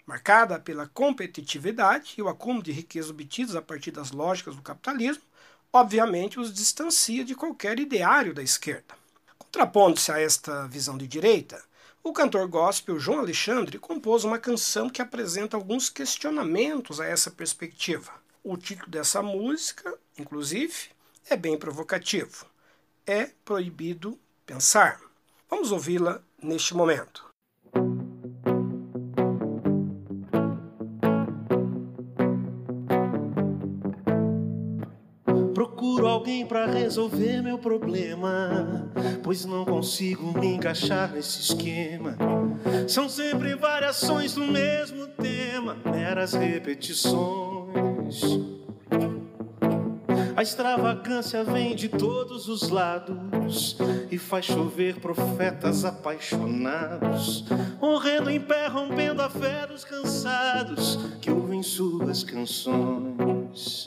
[0.06, 5.22] marcada pela competitividade e o acúmulo de riquezas obtidas a partir das lógicas do capitalismo,
[5.72, 8.94] obviamente os distancia de qualquer ideário da esquerda.
[9.38, 11.62] Contrapondo-se a esta visão de direita,
[12.02, 18.12] o cantor gospel João Alexandre compôs uma canção que apresenta alguns questionamentos a essa perspectiva.
[18.42, 20.90] O título dessa música, inclusive,
[21.28, 22.46] é bem provocativo.
[23.06, 25.00] É proibido pensar.
[25.48, 27.29] Vamos ouvi-la neste momento.
[36.40, 38.90] Alguém para resolver meu problema,
[39.22, 42.16] pois não consigo me encaixar nesse esquema.
[42.88, 48.22] São sempre variações do mesmo tema, meras repetições.
[50.36, 53.76] A extravagância vem de todos os lados
[54.10, 57.44] e faz chover profetas apaixonados,
[57.80, 63.86] morrendo em pé, rompendo a fé dos cansados que ouvem suas canções.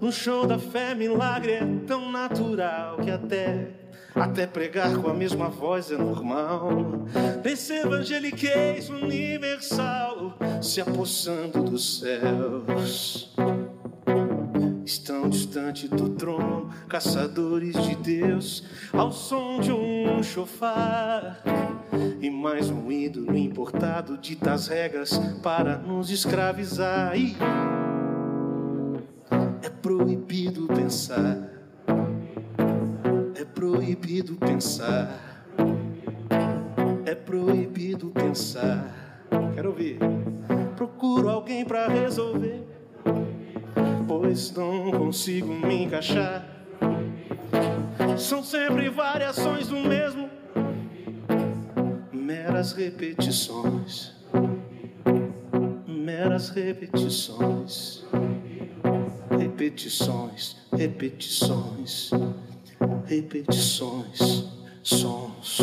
[0.00, 5.48] No show da fé, milagre é tão natural que até até pregar com a mesma
[5.48, 7.06] voz é normal.
[7.44, 13.34] Nesse evangeliquez universal se apossando dos céus.
[14.84, 21.42] Estão distante do trono, caçadores de Deus, ao som de um chofar.
[22.20, 27.14] E mais um ídolo importado dita as regras para nos escravizar.
[29.66, 31.50] É proibido pensar.
[33.34, 35.44] É proibido pensar.
[37.04, 39.22] É proibido pensar.
[39.54, 39.98] Quero ouvir.
[40.76, 42.76] Procuro alguém para resolver
[44.06, 46.46] pois não consigo me encaixar.
[48.18, 50.30] São sempre variações do mesmo,
[52.12, 54.14] meras repetições,
[55.86, 58.04] meras repetições,
[59.56, 62.10] repetições, repetições,
[63.06, 64.44] repetições,
[64.82, 65.60] sons.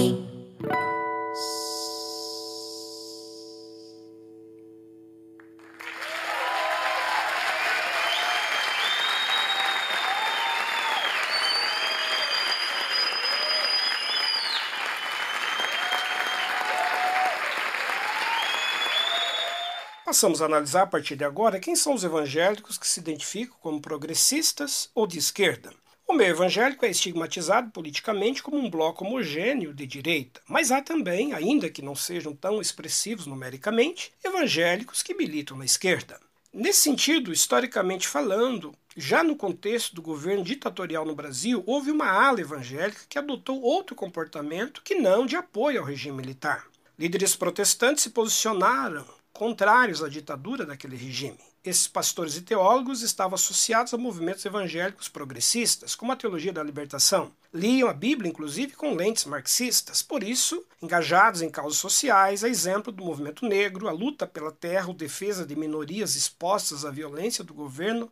[20.13, 23.82] Passamos a analisar a partir de agora quem são os evangélicos que se identificam como
[23.82, 25.73] progressistas ou de esquerda.
[26.08, 31.34] O meio evangélico é estigmatizado politicamente como um bloco homogêneo de direita, mas há também,
[31.34, 36.19] ainda que não sejam tão expressivos numericamente, evangélicos que militam na esquerda.
[36.54, 42.39] Nesse sentido, historicamente falando, já no contexto do governo ditatorial no Brasil, houve uma ala
[42.39, 46.67] evangélica que adotou outro comportamento que não de apoio ao regime militar.
[46.99, 51.39] Líderes protestantes se posicionaram contrários à ditadura daquele regime.
[51.65, 57.32] Esses pastores e teólogos estavam associados a movimentos evangélicos progressistas, como a teologia da libertação.
[57.52, 62.91] Liam a Bíblia, inclusive, com lentes marxistas, por isso, engajados em causas sociais, a exemplo
[62.91, 67.56] do movimento negro, a luta pela terra ou defesa de minorias expostas à violência do
[67.56, 68.12] governo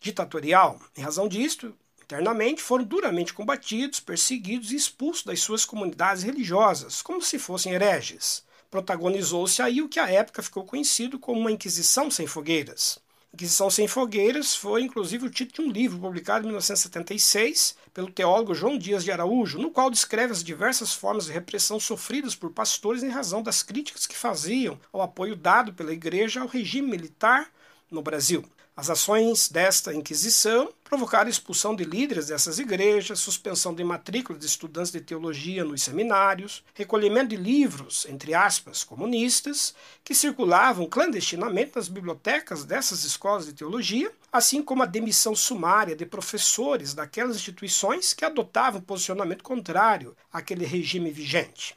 [0.00, 0.78] ditatorial.
[0.96, 7.20] Em razão disto, internamente foram duramente combatidos, perseguidos e expulsos das suas comunidades religiosas, como
[7.22, 12.26] se fossem hereges protagonizou-se aí o que à época ficou conhecido como uma Inquisição Sem
[12.26, 12.98] Fogueiras.
[13.32, 18.54] Inquisição Sem Fogueiras foi inclusive o título de um livro publicado em 1976 pelo teólogo
[18.54, 23.02] João Dias de Araújo, no qual descreve as diversas formas de repressão sofridas por pastores
[23.02, 27.50] em razão das críticas que faziam ao apoio dado pela Igreja ao regime militar
[27.90, 28.44] no Brasil.
[28.76, 34.90] As ações desta Inquisição provocaram expulsão de líderes dessas igrejas, suspensão de matrícula de estudantes
[34.90, 42.64] de teologia nos seminários, recolhimento de livros, entre aspas, comunistas, que circulavam clandestinamente nas bibliotecas
[42.64, 48.80] dessas escolas de teologia, assim como a demissão sumária de professores daquelas instituições que adotavam
[48.80, 51.74] posicionamento contrário àquele regime vigente.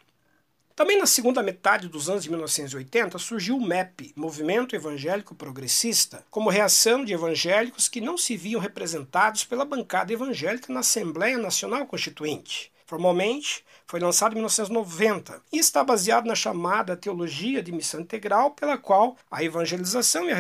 [0.76, 6.50] Também na segunda metade dos anos de 1980 surgiu o MEP, Movimento Evangélico Progressista, como
[6.50, 12.72] reação de evangélicos que não se viam representados pela bancada evangélica na Assembleia Nacional Constituinte.
[12.88, 18.76] Formalmente, foi lançado em 1990 e está baseado na chamada teologia de missão integral, pela
[18.76, 20.40] qual a evangelização e a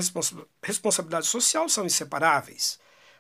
[0.63, 2.79] responsabilidade social são inseparáveis.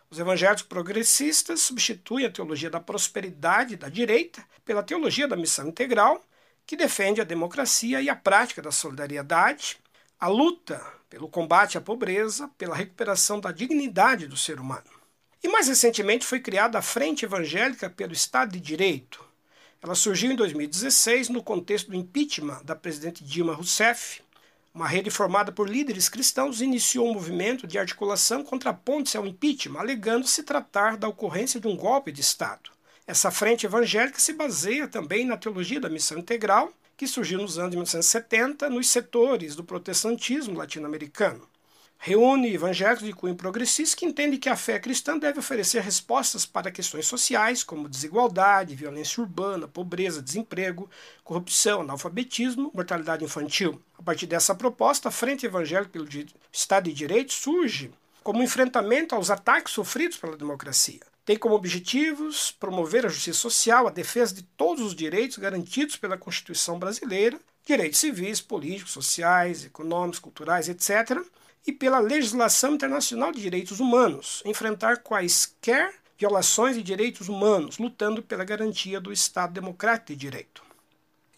[0.09, 6.23] Os evangélicos progressistas substituem a teologia da prosperidade da direita pela teologia da missão integral
[6.65, 9.77] que defende a democracia e a prática da solidariedade,
[10.19, 14.89] a luta pelo combate à pobreza, pela recuperação da dignidade do ser humano.
[15.43, 19.23] E mais recentemente foi criada a Frente Evangélica pelo Estado de Direito.
[19.81, 24.21] Ela surgiu em 2016 no contexto do impeachment da presidente Dilma Rousseff.
[24.73, 29.27] Uma rede formada por líderes cristãos iniciou um movimento de articulação contra a ponte ao
[29.27, 32.71] impeachment, alegando se tratar da ocorrência de um golpe de Estado.
[33.05, 37.71] Essa frente evangélica se baseia também na teologia da missão integral, que surgiu nos anos
[37.71, 41.45] de 1970 nos setores do protestantismo latino-americano.
[41.97, 46.71] Reúne evangélicos de cunho progressista que entendem que a fé cristã deve oferecer respostas para
[46.71, 50.89] questões sociais como desigualdade, violência urbana, pobreza, desemprego,
[51.25, 53.81] corrupção, analfabetismo, mortalidade infantil.
[53.99, 56.07] A partir dessa proposta, a Frente Evangélica pelo
[56.53, 57.91] Estado de Direito surge
[58.23, 63.91] como enfrentamento aos ataques sofridos pela democracia tem como objetivos promover a justiça social, a
[63.91, 70.67] defesa de todos os direitos garantidos pela Constituição brasileira, direitos civis, políticos, sociais, econômicos, culturais,
[70.67, 71.21] etc.,
[71.65, 78.43] e pela legislação internacional de direitos humanos, enfrentar quaisquer violações de direitos humanos, lutando pela
[78.43, 80.61] garantia do Estado democrático de direito.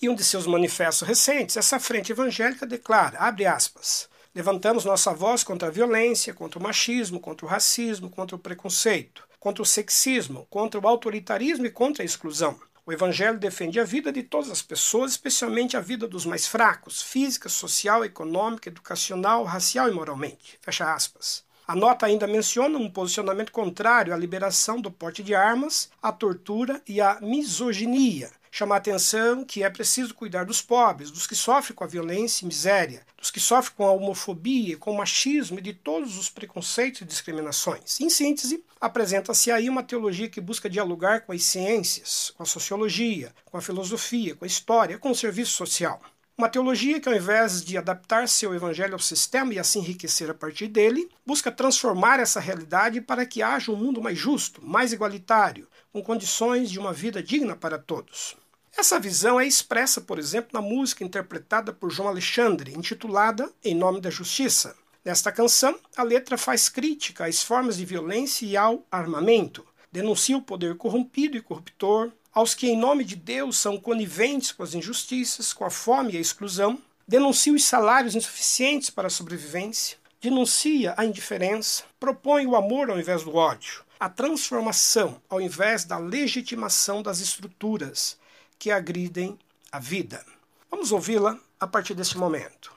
[0.01, 5.43] E um de seus manifestos recentes, essa frente evangélica declara, abre aspas, levantamos nossa voz
[5.43, 10.47] contra a violência, contra o machismo, contra o racismo, contra o preconceito contra o sexismo,
[10.49, 12.59] contra o autoritarismo e contra a exclusão.
[12.83, 16.99] O Evangelho defende a vida de todas as pessoas, especialmente a vida dos mais fracos,
[16.99, 20.57] física, social, econômica, educacional, racial e moralmente.
[20.63, 21.43] Fecha aspas.
[21.67, 26.81] A nota ainda menciona um posicionamento contrário à liberação do porte de armas, à tortura
[26.87, 31.75] e à misoginia, chama a atenção que é preciso cuidar dos pobres, dos que sofrem
[31.75, 35.61] com a violência e miséria, dos que sofrem com a homofobia, com o machismo e
[35.61, 37.99] de todos os preconceitos e discriminações.
[37.99, 43.35] Em síntese, apresenta-se aí uma teologia que busca dialogar com as ciências, com a sociologia,
[43.43, 46.01] com a filosofia, com a história, com o serviço social.
[46.37, 50.33] Uma teologia que, ao invés de adaptar seu evangelho ao sistema e assim enriquecer a
[50.33, 55.67] partir dele, busca transformar essa realidade para que haja um mundo mais justo, mais igualitário,
[55.91, 58.37] com condições de uma vida digna para todos.
[58.77, 64.01] Essa visão é expressa, por exemplo, na música interpretada por João Alexandre, intitulada Em Nome
[64.01, 64.75] da Justiça.
[65.03, 70.41] Nesta canção, a letra faz crítica às formas de violência e ao armamento, denuncia o
[70.41, 75.53] poder corrompido e corruptor, aos que, em nome de Deus, são coniventes com as injustiças,
[75.53, 81.05] com a fome e a exclusão, denuncia os salários insuficientes para a sobrevivência, denuncia a
[81.05, 87.21] indiferença, propõe o amor ao invés do ódio, a transformação ao invés da legitimação das
[87.21, 88.17] estruturas,
[88.59, 89.37] que agridem
[89.71, 90.25] a vida.
[90.69, 92.74] Vamos ouvi-la a partir deste momento.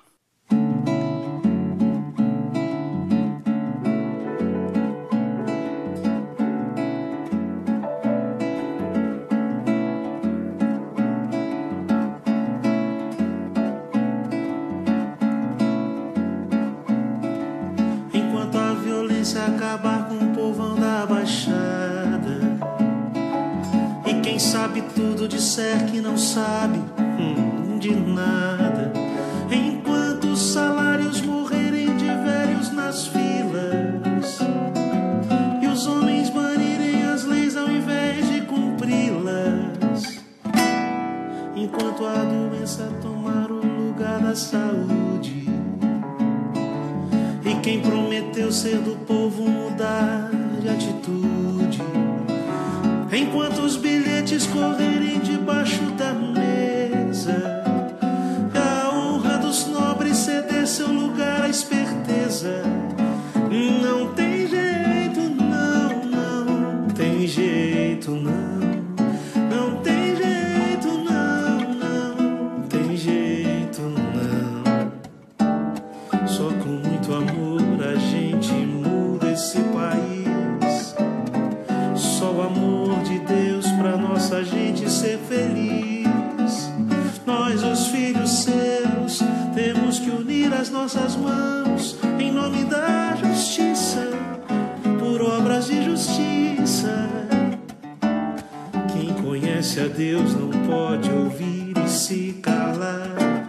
[98.98, 103.48] Quem conhece a Deus não pode ouvir e se calar.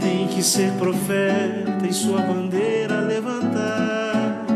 [0.00, 4.46] Tem que ser profeta e sua bandeira levantar.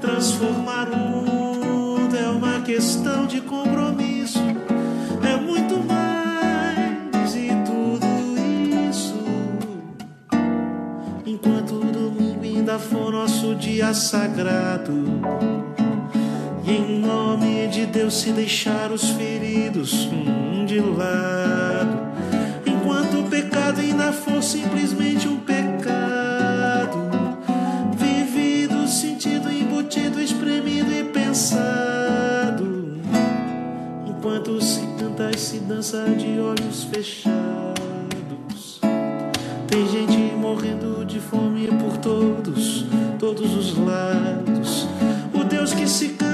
[0.00, 4.42] Transformar o mundo é uma questão de compromisso.
[5.22, 8.06] É muito mais e tudo
[8.90, 9.24] isso.
[11.24, 15.75] Enquanto o domingo ainda for nosso dia sagrado.
[16.66, 20.08] E em nome de Deus se deixar os feridos
[20.66, 21.96] de lado.
[22.66, 26.98] Enquanto o pecado ainda for simplesmente um pecado.
[27.96, 32.98] Vivido, sentido, embutido, espremido e pensado.
[34.04, 38.80] Enquanto se canta e se dança de olhos fechados.
[39.68, 42.86] Tem gente morrendo de fome por todos,
[43.20, 44.88] todos os lados.
[45.32, 46.25] O Deus que se canta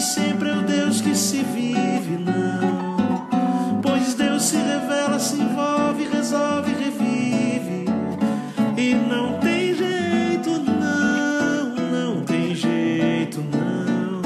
[0.00, 3.80] sempre é o Deus que se vive, não.
[3.82, 7.84] Pois Deus se revela, se envolve, resolve, revive.
[8.76, 14.22] E não tem jeito, não, não tem jeito, não.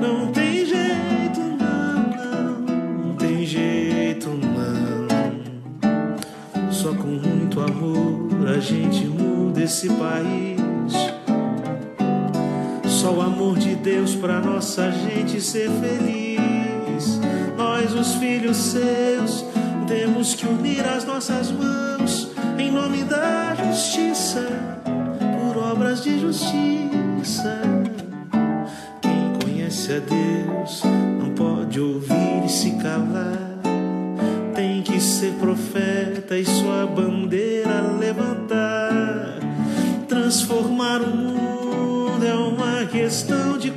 [0.00, 2.60] Não tem jeito, não, não,
[3.08, 5.06] não tem jeito, não.
[6.70, 10.55] Só com muito amor a gente muda esse país.
[13.46, 17.20] Amor de Deus pra nossa gente ser feliz.
[17.56, 19.44] Nós, os filhos seus,
[19.86, 24.48] temos que unir as nossas mãos em nome da justiça,
[25.38, 27.60] por obras de justiça.
[29.00, 30.82] Quem conhece a Deus
[31.16, 33.60] não pode ouvir e se calar.
[34.56, 39.38] Tem que ser profeta e sua bandeira levantar.
[40.08, 41.55] Transformar o mundo
[43.06, 43.70] questão de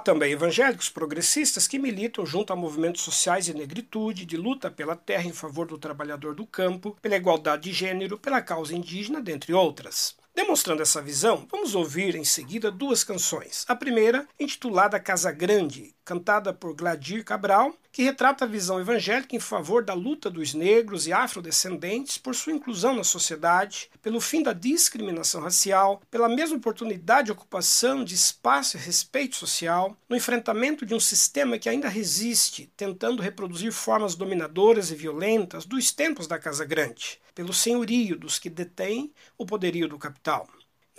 [0.00, 4.96] Há também evangélicos progressistas que militam junto a movimentos sociais de negritude, de luta pela
[4.96, 9.52] terra em favor do trabalhador do campo, pela igualdade de gênero, pela causa indígena, dentre
[9.52, 10.16] outras.
[10.34, 13.66] Demonstrando essa visão, vamos ouvir em seguida duas canções.
[13.68, 19.38] A primeira, intitulada Casa Grande, cantada por Gladir Cabral, que retrata a visão evangélica em
[19.38, 24.52] favor da luta dos negros e afrodescendentes por sua inclusão na sociedade, pelo fim da
[24.52, 30.96] discriminação racial, pela mesma oportunidade de ocupação de espaço e respeito social, no enfrentamento de
[30.96, 36.64] um sistema que ainda resiste, tentando reproduzir formas dominadoras e violentas dos tempos da Casa
[36.64, 40.48] Grande, pelo senhorio dos que detêm o poderio do capital.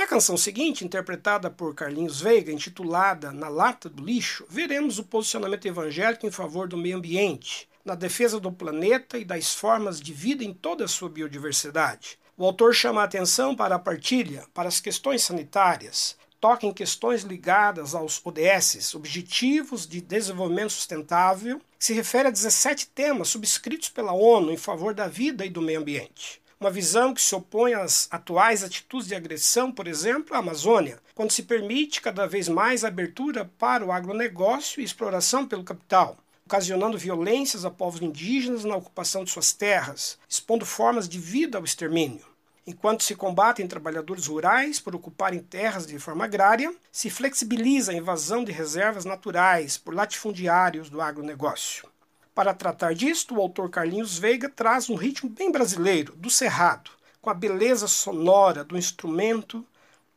[0.01, 5.67] Na canção seguinte, interpretada por Carlinhos Veiga, intitulada Na Lata do Lixo, veremos o posicionamento
[5.67, 10.43] evangélico em favor do meio ambiente, na defesa do planeta e das formas de vida
[10.43, 12.17] em toda a sua biodiversidade.
[12.35, 17.21] O autor chama a atenção para a partilha, para as questões sanitárias, toca em questões
[17.21, 24.13] ligadas aos ODS, Objetivos de Desenvolvimento Sustentável, que se refere a 17 temas subscritos pela
[24.13, 26.41] ONU em favor da vida e do meio ambiente.
[26.61, 31.31] Uma visão que se opõe às atuais atitudes de agressão, por exemplo, à Amazônia, quando
[31.31, 37.65] se permite cada vez mais abertura para o agronegócio e exploração pelo capital, ocasionando violências
[37.65, 42.27] a povos indígenas na ocupação de suas terras, expondo formas de vida ao extermínio.
[42.67, 48.43] Enquanto se combatem trabalhadores rurais por ocuparem terras de forma agrária, se flexibiliza a invasão
[48.43, 51.89] de reservas naturais por latifundiários do agronegócio.
[52.33, 57.29] Para tratar disto, o autor Carlinhos Veiga traz um ritmo bem brasileiro, do cerrado, com
[57.29, 59.65] a beleza sonora do instrumento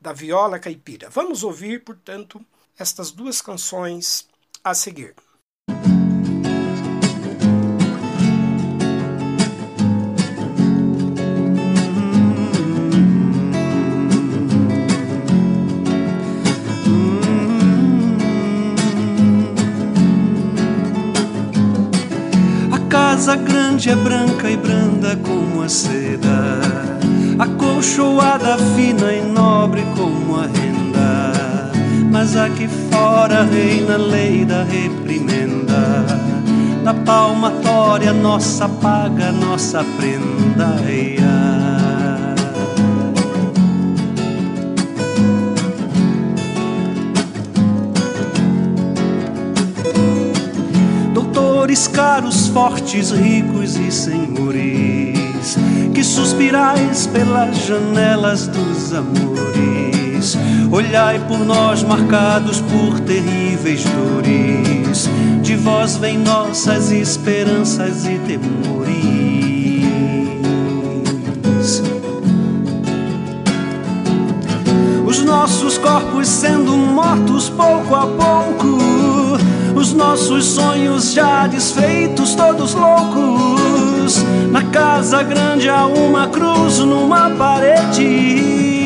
[0.01, 1.11] da viola caipira.
[1.11, 2.45] Vamos ouvir, portanto,
[2.79, 4.29] estas duas canções
[4.63, 5.15] a seguir.
[23.15, 26.61] Casa grande é branca e branda como a seda,
[27.39, 31.71] acolchoada, fina e nobre como a renda.
[32.11, 36.05] Mas aqui fora reina a lei da reprimenda.
[36.83, 40.75] Na palmatória, nossa paga, nossa prenda.
[40.85, 41.17] Ai,
[51.65, 51.69] ai.
[51.69, 55.57] piscar os fortes, ricos e senhores,
[55.95, 60.37] que suspirais pelas janelas dos amores.
[60.71, 65.09] Olhai por nós marcados por terríveis dores,
[65.43, 68.95] de vós vêm nossas esperanças e temores.
[75.07, 79.14] Os nossos corpos sendo mortos pouco a pouco
[79.85, 84.25] os nossos sonhos já desfeitos, todos loucos.
[84.51, 88.81] Na casa grande há uma cruz numa parede.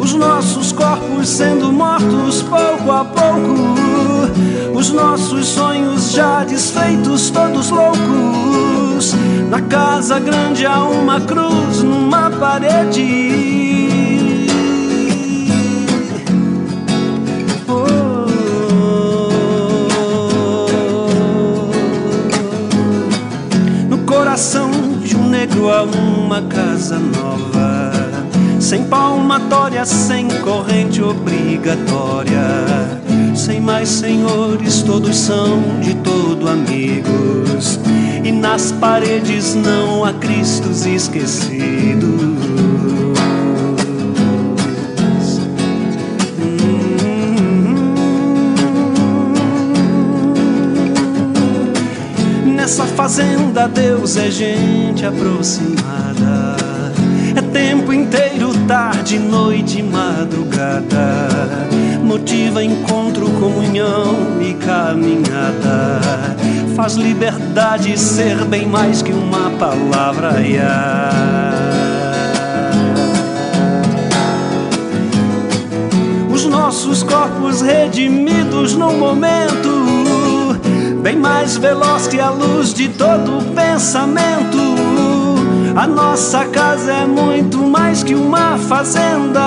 [0.00, 3.78] Os nossos corpos sendo mortos pouco a pouco.
[4.74, 9.14] Os nossos sonhos já desfeitos, todos loucos.
[9.48, 13.61] Na casa grande há uma cruz numa parede.
[26.32, 27.92] Uma casa nova,
[28.58, 32.40] sem palmatória, sem corrente obrigatória,
[33.34, 37.78] sem mais senhores, todos são de todo amigos,
[38.24, 42.08] e nas paredes não há Cristos esquecidos.
[52.46, 56.11] Nessa fazenda Deus é gente aproximada.
[57.52, 61.28] Tempo inteiro, tarde, noite, madrugada.
[62.02, 66.00] Motiva encontro, comunhão e caminhada.
[66.74, 70.32] Faz liberdade ser bem mais que uma palavra.
[76.32, 79.92] Os nossos corpos redimidos num momento
[81.02, 85.01] bem mais veloz que a luz de todo pensamento.
[85.74, 89.40] A nossa casa é muito mais que uma fazenda.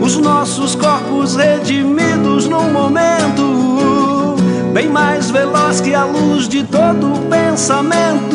[0.00, 4.36] Os nossos corpos redimidos num momento,
[4.72, 8.34] bem mais veloz que a luz de todo pensamento.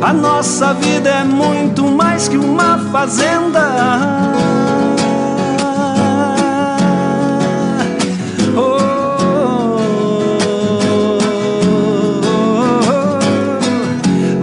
[0.00, 4.45] A nossa vida é muito mais que uma fazenda.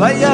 [0.04, 0.33] Na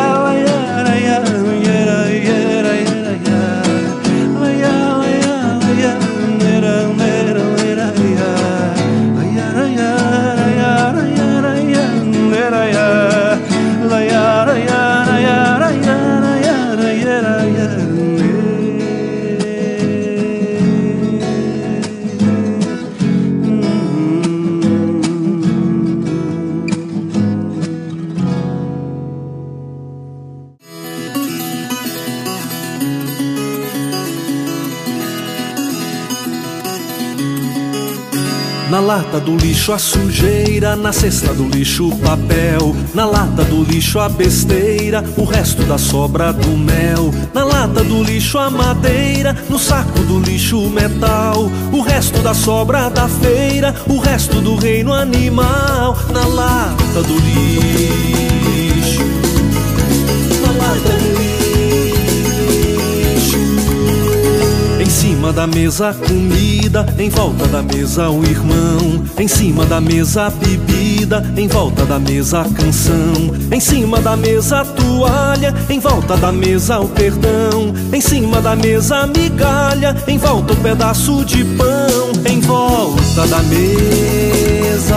[38.99, 43.97] lata do lixo a sujeira, na cesta do lixo o papel, na lata do lixo
[43.97, 47.13] a besteira, o resto da sobra do mel.
[47.33, 52.33] Na lata do lixo a madeira, no saco do lixo o metal, o resto da
[52.33, 55.97] sobra da feira, o resto do reino animal.
[56.11, 58.68] Na lata do lixo,
[65.29, 69.03] cima da mesa comida, em volta da mesa o irmão.
[69.17, 73.13] Em cima da mesa bebida, em volta da mesa canção.
[73.51, 77.73] Em cima da mesa toalha, em volta da mesa o perdão.
[77.93, 82.11] Em cima da mesa migalha, em volta o pedaço de pão.
[82.25, 84.95] Em volta da mesa,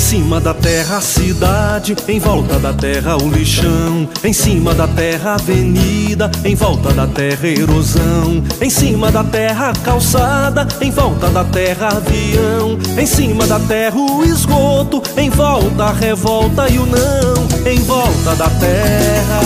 [0.00, 4.08] Em cima da terra a cidade, em volta da terra o lixão.
[4.24, 8.42] Em cima da terra a avenida, em volta da terra erosão.
[8.62, 12.78] Em cima da terra a calçada, em volta da terra avião.
[12.98, 17.70] Em cima da terra o esgoto, em volta a revolta e o não.
[17.70, 19.40] Em volta da terra,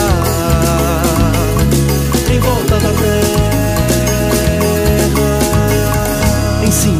[2.33, 3.24] em volta da terra.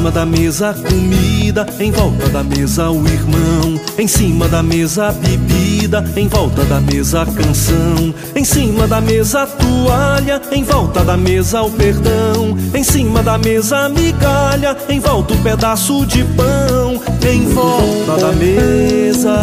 [0.05, 3.81] Cima da mesa comida, em volta da mesa o irmão.
[3.97, 8.13] Em cima da mesa bebida, em volta da mesa canção.
[8.37, 12.55] Em cima da mesa toalha, em volta da mesa o perdão.
[12.75, 17.01] Em cima da mesa migalha, em volta o pedaço de pão.
[17.27, 19.35] Em volta da mesa.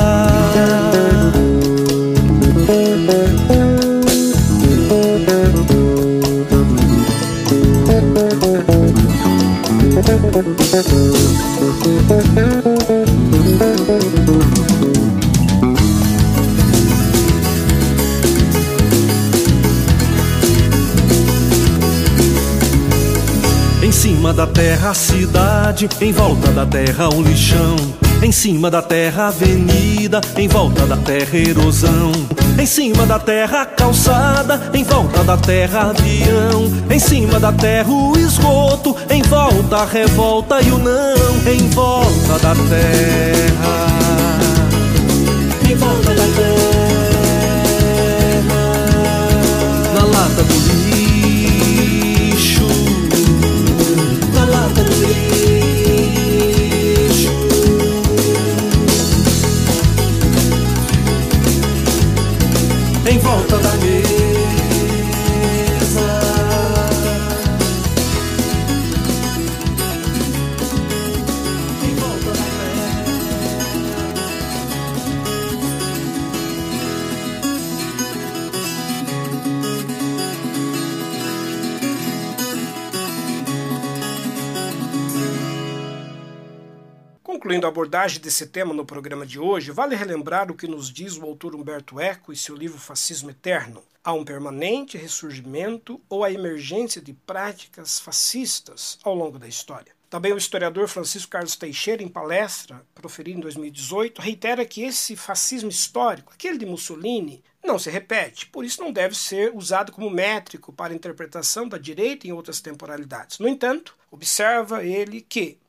[23.83, 27.75] Em cima da terra a cidade, em volta da terra um lixão.
[28.23, 32.13] Em cima da terra avenida, em volta da terra erosão.
[32.57, 36.71] Em cima da terra calçada, em volta da terra avião.
[36.89, 41.51] Em cima da terra o esgoto, em volta a revolta e o não.
[41.51, 43.87] Em volta da terra,
[45.69, 46.70] em volta da terra,
[87.51, 91.17] Concluindo a abordagem desse tema no programa de hoje, vale relembrar o que nos diz
[91.17, 93.83] o autor Humberto Eco em seu livro Fascismo Eterno.
[94.01, 99.91] Há um permanente ressurgimento ou a emergência de práticas fascistas ao longo da história.
[100.09, 105.69] Também o historiador Francisco Carlos Teixeira, em palestra proferida em 2018, reitera que esse fascismo
[105.69, 110.71] histórico, aquele de Mussolini, não se repete, por isso não deve ser usado como métrico
[110.71, 113.39] para a interpretação da direita em outras temporalidades.
[113.39, 115.59] No entanto, observa ele que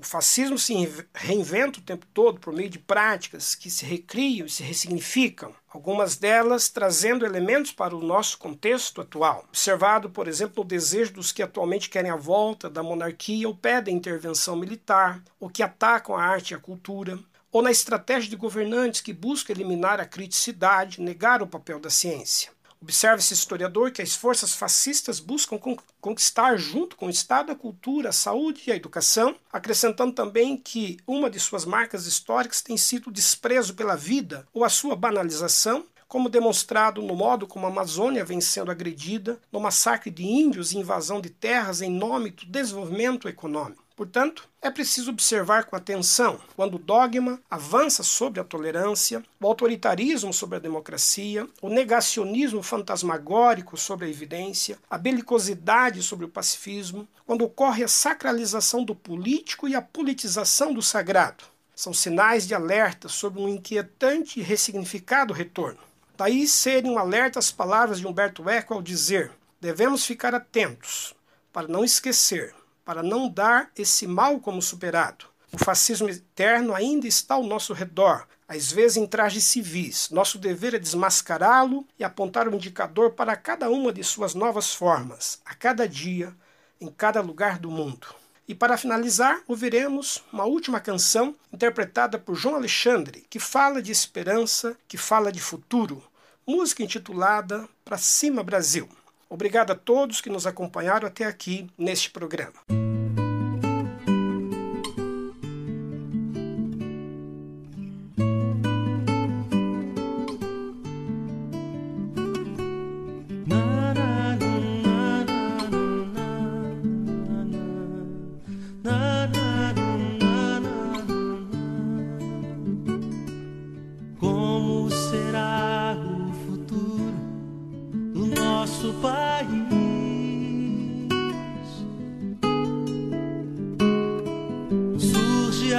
[0.00, 0.74] o fascismo se
[1.14, 6.16] reinventa o tempo todo por meio de práticas que se recriam e se ressignificam, algumas
[6.16, 9.44] delas trazendo elementos para o nosso contexto atual.
[9.48, 13.96] Observado, por exemplo, o desejo dos que atualmente querem a volta da monarquia ou pedem
[13.96, 17.18] intervenção militar, ou que atacam a arte e a cultura,
[17.50, 22.50] ou na estratégia de governantes que buscam eliminar a criticidade, negar o papel da ciência.
[22.82, 25.56] Observa esse historiador que as forças fascistas buscam
[26.00, 30.98] conquistar, junto com o Estado, a cultura, a saúde e a educação, acrescentando também que
[31.06, 35.86] uma de suas marcas históricas tem sido o desprezo pela vida ou a sua banalização,
[36.08, 40.78] como demonstrado no modo como a Amazônia vem sendo agredida no massacre de índios e
[40.78, 43.81] invasão de terras em nome do desenvolvimento econômico.
[43.94, 50.32] Portanto, é preciso observar com atenção quando o dogma avança sobre a tolerância, o autoritarismo
[50.32, 57.44] sobre a democracia, o negacionismo fantasmagórico sobre a evidência, a belicosidade sobre o pacifismo, quando
[57.44, 61.44] ocorre a sacralização do político e a politização do sagrado.
[61.74, 65.80] São sinais de alerta sobre um inquietante e ressignificado retorno.
[66.16, 71.14] Daí serem um alerta as palavras de Humberto Eco ao dizer: devemos ficar atentos
[71.52, 72.54] para não esquecer
[72.84, 75.26] para não dar esse mal como superado.
[75.52, 80.08] O fascismo eterno ainda está ao nosso redor, às vezes em trajes civis.
[80.10, 85.40] Nosso dever é desmascará-lo e apontar o indicador para cada uma de suas novas formas,
[85.44, 86.34] a cada dia,
[86.80, 88.06] em cada lugar do mundo.
[88.48, 94.76] E para finalizar, ouviremos uma última canção interpretada por João Alexandre, que fala de esperança,
[94.88, 96.02] que fala de futuro.
[96.46, 98.88] Música intitulada Pra Cima Brasil.
[99.32, 102.52] Obrigado a todos que nos acompanharam até aqui neste programa.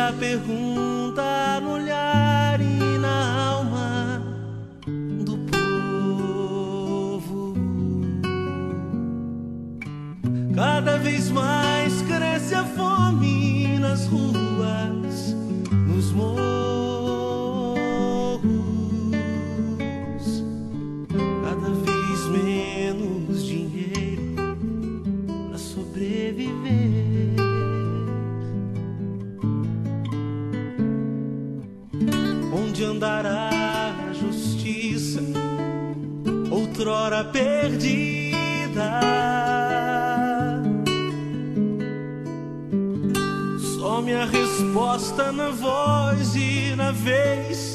[0.09, 4.21] A pergunta no olhar e na alma
[5.23, 6.73] do povo.
[10.53, 15.33] Cada vez mais cresce a fome nas ruas,
[15.87, 16.52] nos morros.
[37.25, 38.33] perdida.
[43.75, 47.72] Só minha resposta na voz e na vez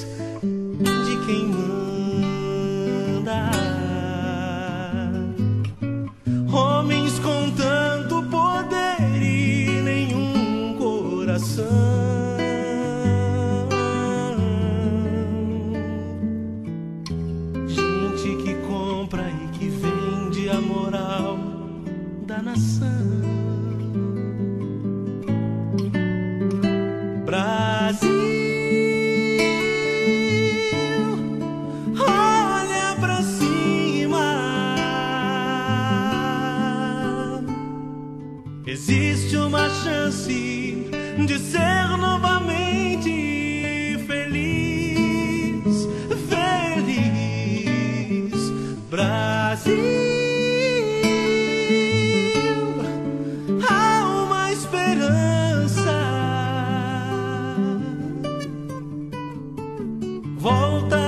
[60.38, 61.07] volta